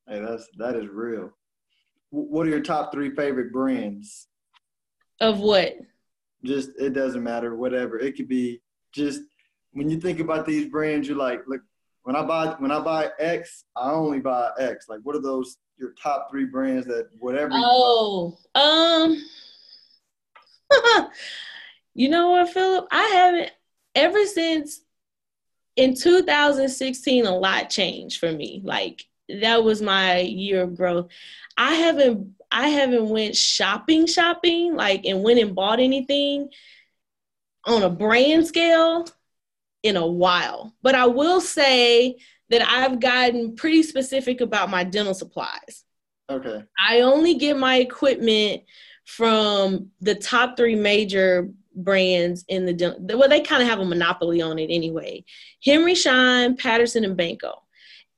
[0.08, 1.32] Hey, that's that is real
[2.14, 4.28] what are your top three favorite brands?
[5.20, 5.76] Of what?
[6.44, 7.98] Just it doesn't matter, whatever.
[7.98, 8.60] It could be
[8.92, 9.22] just
[9.72, 11.62] when you think about these brands, you're like, look,
[12.04, 14.88] when I buy when I buy X, I only buy X.
[14.88, 17.50] Like, what are those your top three brands that whatever?
[17.52, 19.20] Oh, um,
[21.94, 22.86] you know what, Philip?
[22.90, 23.50] I haven't
[23.94, 24.82] ever since
[25.76, 27.26] in 2016.
[27.26, 28.60] A lot changed for me.
[28.64, 31.10] Like that was my year of growth.
[31.56, 36.48] I haven't I haven't went shopping shopping like and went and bought anything
[37.66, 39.06] on a brand scale
[39.82, 40.74] in a while.
[40.82, 42.16] But I will say
[42.50, 45.84] that I've gotten pretty specific about my dental supplies.
[46.30, 46.62] Okay.
[46.78, 48.62] I only get my equipment
[49.04, 53.18] from the top three major brands in the dental.
[53.18, 55.24] well they kind of have a monopoly on it anyway
[55.64, 57.52] henry schein patterson and Benco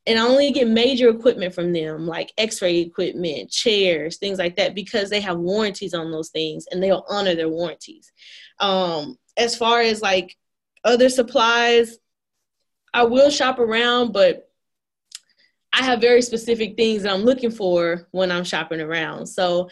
[0.07, 4.75] and I only get major equipment from them, like X-ray equipment, chairs, things like that,
[4.75, 8.13] because they have warranties on those things and they'll honor their warranties.
[8.61, 10.37] Um, as far as like
[10.85, 11.99] other supplies,
[12.95, 14.49] I will shop around, but
[15.73, 19.27] I have very specific things that I'm looking for when I'm shopping around.
[19.27, 19.69] So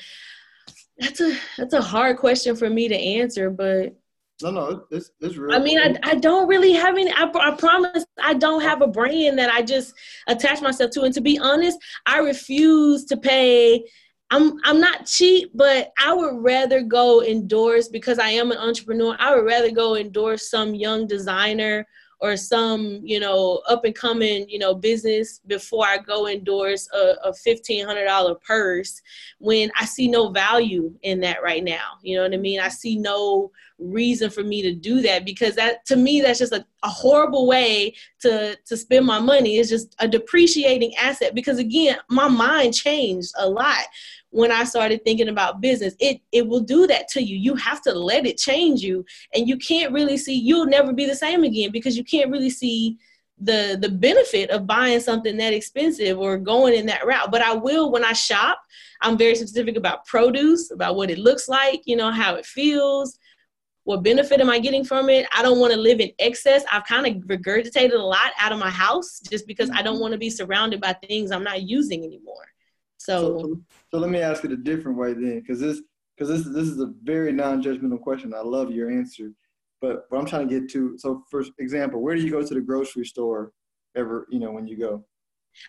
[0.99, 3.97] that's a that's a hard question for me to answer, but
[4.43, 5.55] no, no, it's, it's real.
[5.55, 7.13] I mean, I, I don't really have any.
[7.13, 9.95] I, I promise I don't have a brand that I just
[10.27, 11.03] attach myself to.
[11.03, 13.85] And to be honest, I refuse to pay.
[14.31, 19.17] I'm I'm not cheap, but I would rather go endorse because I am an entrepreneur.
[19.19, 21.87] I would rather go endorse some young designer
[22.25, 27.17] or some you know up and coming you know business before I go endorse a,
[27.23, 29.03] a fifteen hundred dollar purse
[29.41, 31.99] when I see no value in that right now.
[32.03, 32.61] You know what I mean?
[32.61, 36.53] I see no reason for me to do that because that to me that's just
[36.55, 41.59] a, a horrible way to to spend my money it's just a depreciating asset because
[41.59, 43.85] again my mind changed a lot
[44.35, 45.95] when I started thinking about business.
[46.01, 47.37] It it will do that to you.
[47.37, 51.07] You have to let it change you and you can't really see you'll never be
[51.07, 52.99] the same again because you can't really see
[53.39, 57.31] the the benefit of buying something that expensive or going in that route.
[57.31, 58.59] But I will when I shop,
[59.03, 63.17] I'm very specific about produce, about what it looks like, you know, how it feels,
[63.85, 65.29] what benefit am I getting from it?
[65.33, 66.65] I don't want to live in excess.
[66.73, 70.03] I've kind of regurgitated a lot out of my house just because I don't mm-hmm.
[70.03, 72.47] want to be surrounded by things I'm not using anymore.
[73.05, 73.61] So, so,
[73.95, 75.81] so let me ask it a different way then, because this
[76.19, 78.35] because this this is a very non-judgmental question.
[78.35, 79.31] I love your answer,
[79.81, 80.99] but what I'm trying to get to.
[80.99, 83.53] So, for example, where do you go to the grocery store
[83.95, 84.27] ever?
[84.31, 85.05] You know, when you go.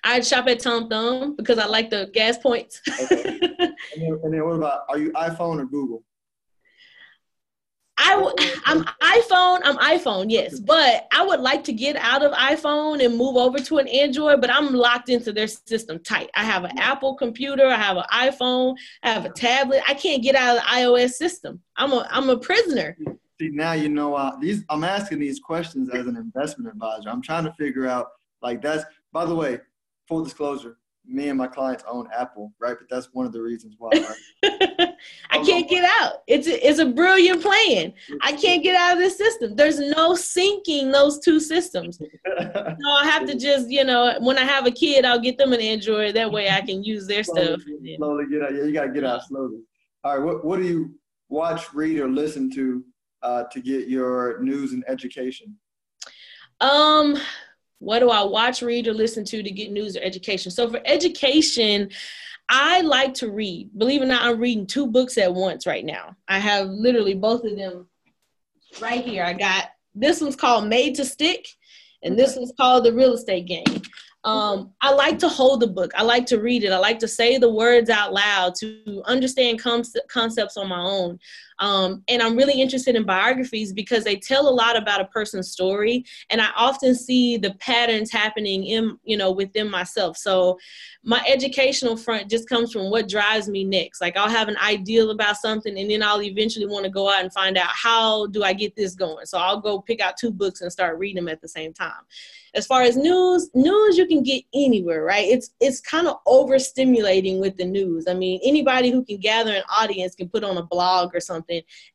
[0.04, 2.82] I shop at Tom Thumb because I like the gas points.
[3.00, 3.38] okay.
[3.60, 6.04] and, then, and then what about are you iPhone or Google?
[7.98, 8.36] I w-
[8.66, 9.62] I'm iPhone.
[9.64, 13.58] I'm iPhone, yes, but I would like to get out of iPhone and move over
[13.60, 14.42] to an Android.
[14.42, 16.30] But I'm locked into their system tight.
[16.36, 17.68] I have an Apple computer.
[17.68, 18.76] I have an iPhone.
[19.04, 19.82] I have a tablet.
[19.88, 21.62] I can't get out of the iOS system.
[21.78, 22.98] I'm a I'm a prisoner.
[23.40, 24.64] See now you know uh, these.
[24.70, 27.10] I'm asking these questions as an investment advisor.
[27.10, 28.08] I'm trying to figure out
[28.42, 28.86] like that's.
[29.12, 29.60] By the way,
[30.10, 30.78] full disclosure,
[31.08, 32.76] me and my clients own Apple, right?
[32.78, 33.92] But that's one of the reasons why.
[34.44, 34.90] Right?
[35.30, 36.24] I can't get out.
[36.28, 37.94] It's a, it's a brilliant plan.
[38.22, 39.56] I can't get out of this system.
[39.56, 42.00] There's no syncing those two systems.
[42.40, 45.54] no, I have to just, you know, when I have a kid, I'll get them
[45.54, 46.16] an Android.
[46.16, 47.62] That way I can use their slowly, stuff.
[47.98, 48.54] Slowly get out.
[48.54, 49.60] Yeah, you gotta get out slowly.
[50.04, 50.24] All right.
[50.24, 50.96] What what do you
[51.30, 52.84] watch, read, or listen to
[53.24, 55.56] uh, to get your news and education?
[56.62, 57.18] Um,
[57.80, 60.52] what do I watch, read, or listen to to get news or education?
[60.52, 61.90] So for education,
[62.50, 63.72] I like to read.
[63.78, 66.16] Believe it or not, I'm reading two books at once right now.
[66.28, 67.88] I have literally both of them
[68.82, 69.24] right here.
[69.24, 71.48] I got this one's called Made to Stick,
[72.04, 73.82] and this one's called The Real Estate Game.
[74.26, 75.92] Um, I like to hold the book.
[75.96, 76.72] I like to read it.
[76.72, 81.20] I like to say the words out loud to understand com- concepts on my own.
[81.60, 85.52] Um, and I'm really interested in biographies because they tell a lot about a person's
[85.52, 90.18] story, and I often see the patterns happening in you know within myself.
[90.18, 90.60] So
[91.04, 94.02] my educational front just comes from what drives me next.
[94.02, 97.24] Like I'll have an ideal about something, and then I'll eventually want to go out
[97.24, 99.26] and find out how do I get this going.
[99.26, 102.04] So I'll go pick out two books and start reading them at the same time
[102.56, 107.40] as far as news news you can get anywhere right it's it's kind of overstimulating
[107.40, 110.64] with the news i mean anybody who can gather an audience can put on a
[110.64, 111.45] blog or something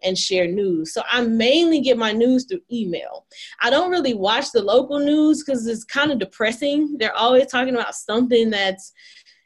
[0.02, 0.92] and share news.
[0.92, 3.26] So i mainly get my news through email.
[3.60, 6.96] I don't really watch the local news because it's kind of depressing.
[6.98, 8.92] They're always talking about something that's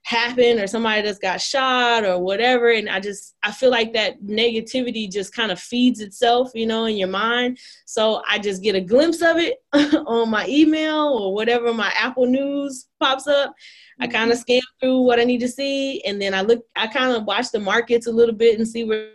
[0.04, 4.22] happened or somebody that's got shot or whatever and i just i feel like that
[4.22, 7.58] negativity just kind of feeds itself you know in your mind.
[7.86, 9.56] So i just get a glimpse of it
[10.06, 13.54] on my email or whatever my apple news pops up.
[13.98, 14.42] I kind of mm-hmm.
[14.42, 17.50] scan through what i need to see and then i look i kind of watch
[17.50, 19.08] the markets a little bit and see where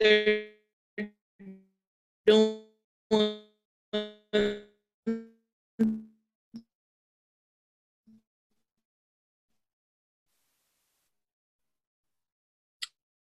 [0.00, 0.48] they're
[2.26, 2.62] doing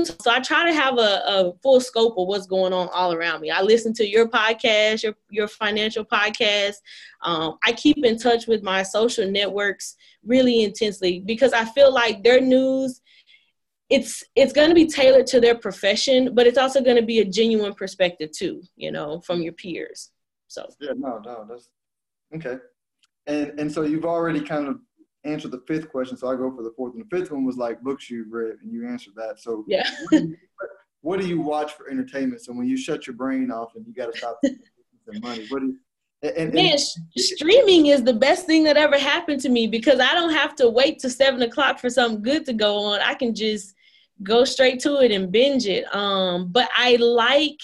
[0.05, 3.41] so I try to have a, a, full scope of what's going on all around
[3.41, 3.51] me.
[3.51, 6.75] I listen to your podcast, your your financial podcast.
[7.21, 9.95] Um, I keep in touch with my social networks
[10.25, 13.01] really intensely because I feel like their news
[13.89, 17.19] it's it's going to be tailored to their profession, but it's also going to be
[17.19, 20.09] a genuine perspective too, you know, from your peers.
[20.47, 21.69] So yeah, no, no, that's
[22.35, 22.61] okay.
[23.27, 24.79] And and so you've already kind of
[25.25, 26.93] answered the fifth question, so I go for the fourth.
[26.93, 29.39] And the fifth one was like books you've read, and you answered that.
[29.39, 29.89] So yeah.
[30.09, 30.37] what, do you,
[31.01, 32.41] what do you watch for entertainment?
[32.41, 34.39] So when you shut your brain off and you got to stop
[35.21, 35.77] money, what do you,
[36.23, 36.77] and, and, Man,
[37.17, 40.69] streaming is the best thing that ever happened to me because I don't have to
[40.69, 43.01] wait to seven o'clock for something good to go on.
[43.01, 43.75] I can just
[44.23, 45.93] go straight to it and binge it.
[45.93, 47.59] Um, but I like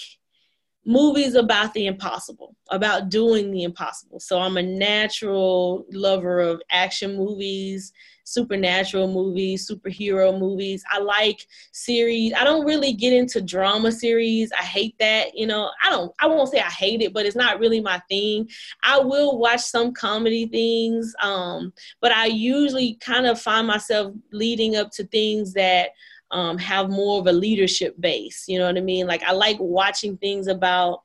[0.84, 4.20] movies about the impossible, about doing the impossible.
[4.20, 7.92] So I'm a natural lover of action movies,
[8.24, 10.82] supernatural movies, superhero movies.
[10.90, 12.32] I like series.
[12.32, 14.52] I don't really get into drama series.
[14.52, 15.36] I hate that.
[15.36, 18.00] You know, I don't I won't say I hate it, but it's not really my
[18.08, 18.48] thing.
[18.82, 21.12] I will watch some comedy things.
[21.22, 25.90] Um, but I usually kind of find myself leading up to things that
[26.30, 28.44] um, have more of a leadership base.
[28.48, 29.06] You know what I mean?
[29.06, 31.02] Like I like watching things about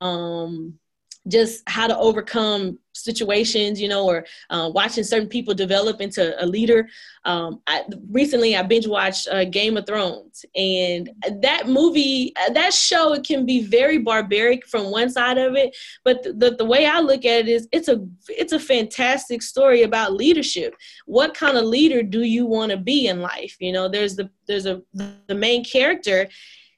[0.00, 0.79] um,
[1.28, 6.46] just how to overcome situations, you know, or uh, watching certain people develop into a
[6.46, 6.88] leader.
[7.24, 11.10] Um, I, recently, I binge watched uh, Game of Thrones, and
[11.40, 15.76] that movie, uh, that show, it can be very barbaric from one side of it,
[16.04, 19.42] but the, the, the way I look at it is, it's a it's a fantastic
[19.42, 20.74] story about leadership.
[21.06, 23.56] What kind of leader do you want to be in life?
[23.60, 26.28] You know, there's the there's a the main character.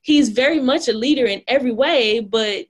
[0.03, 2.66] He's very much a leader in every way, but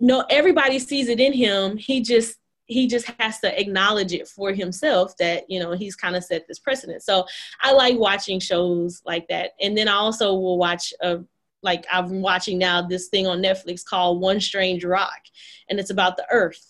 [0.00, 1.76] no everybody sees it in him.
[1.76, 2.36] He just
[2.66, 6.46] he just has to acknowledge it for himself that you know he's kind of set
[6.48, 7.02] this precedent.
[7.02, 7.26] So
[7.60, 9.52] i like watching shows like that.
[9.60, 11.20] And then i also will watch a
[11.62, 15.20] like i'm watching now this thing on netflix called one strange rock
[15.68, 16.66] and it's about the earth.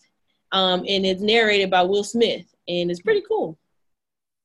[0.53, 3.57] Um, and it's narrated by will smith and it's pretty cool.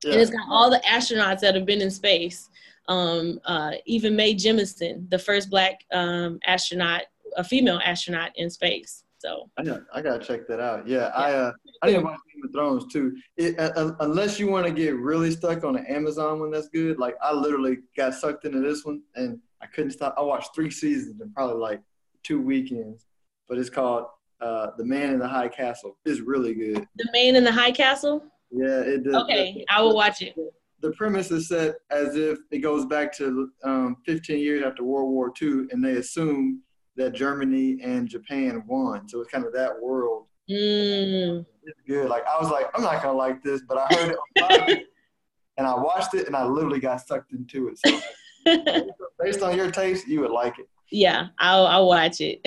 [0.04, 0.12] Yeah.
[0.14, 2.50] and it's got all the astronauts that have been in space
[2.88, 7.04] um, uh, even Mae Jemison, the first black um, astronaut
[7.36, 9.04] a female astronaut in space.
[9.18, 10.88] So I got I gotta check that out.
[10.88, 11.08] Yeah, yeah.
[11.08, 13.16] I uh, I didn't watch Game of Thrones too.
[13.38, 17.00] It, uh, unless you want to get really stuck on the Amazon one, that's good.
[17.00, 20.14] Like I literally got sucked into this one and I couldn't stop.
[20.18, 21.82] I watched three seasons in probably like
[22.24, 23.06] two weekends.
[23.48, 24.06] But it's called
[24.42, 25.98] uh, The Man in the High Castle.
[26.06, 26.88] It's really good.
[26.98, 28.24] The Man in the High Castle.
[28.52, 29.16] Yeah, it does.
[29.24, 30.36] Okay, the, I will watch it.
[30.82, 35.12] The premise is set as if it goes back to um, 15 years after World
[35.12, 36.62] War II, and they assume
[36.96, 39.08] that Germany and Japan won.
[39.08, 40.26] So it's kind of that world.
[40.50, 41.46] Mm.
[41.64, 42.10] It's good.
[42.10, 44.88] Like I was like, I'm not gonna like this, but I heard it
[45.58, 47.80] and I watched it and I literally got sucked into it.
[47.84, 48.88] So
[49.20, 50.70] based on your taste, you would like it.
[50.92, 52.42] Yeah, I'll, I'll watch it.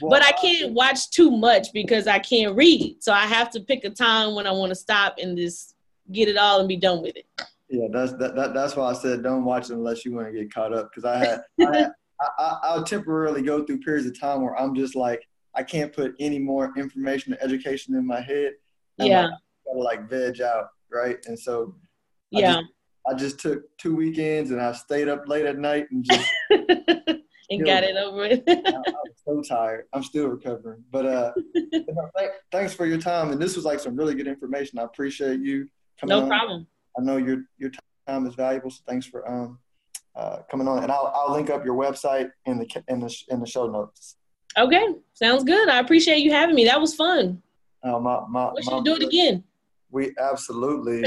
[0.00, 3.02] well, but I can't watch too much because I can't read.
[3.02, 5.76] So I have to pick a time when I want to stop and just
[6.10, 7.26] get it all and be done with it.
[7.70, 10.32] Yeah, that's that, that that's why I said don't watch it unless you want to
[10.32, 14.18] get caught up because I had, I had I, will temporarily go through periods of
[14.18, 18.20] time where I'm just like, I can't put any more information or education in my
[18.20, 18.52] head.
[18.98, 19.22] yeah.
[19.22, 19.32] Like,
[19.66, 21.18] gotta like veg out, right?
[21.26, 21.74] And so,
[22.30, 22.66] yeah, I just,
[23.08, 26.28] I just, took two weekends and I stayed up late at night and just
[27.50, 28.42] and got it over with.
[28.46, 28.82] I, am
[29.26, 29.86] so tired.
[29.92, 33.30] I'm still recovering, but uh, you know, th- thanks for your time.
[33.30, 34.78] And this was like some really good information.
[34.78, 35.68] I appreciate you
[36.00, 36.16] coming.
[36.16, 36.28] No on.
[36.28, 36.66] problem.
[36.98, 37.70] I know your your
[38.06, 39.58] time is valuable, so thanks for um
[40.14, 43.40] uh, coming on, and I'll I'll link up your website in the in the in
[43.40, 44.16] the show notes.
[44.56, 45.68] Okay, sounds good.
[45.68, 46.64] I appreciate you having me.
[46.64, 47.42] That was fun.
[47.82, 49.44] Uh, my, my, we should my, do it again.
[49.90, 51.02] We absolutely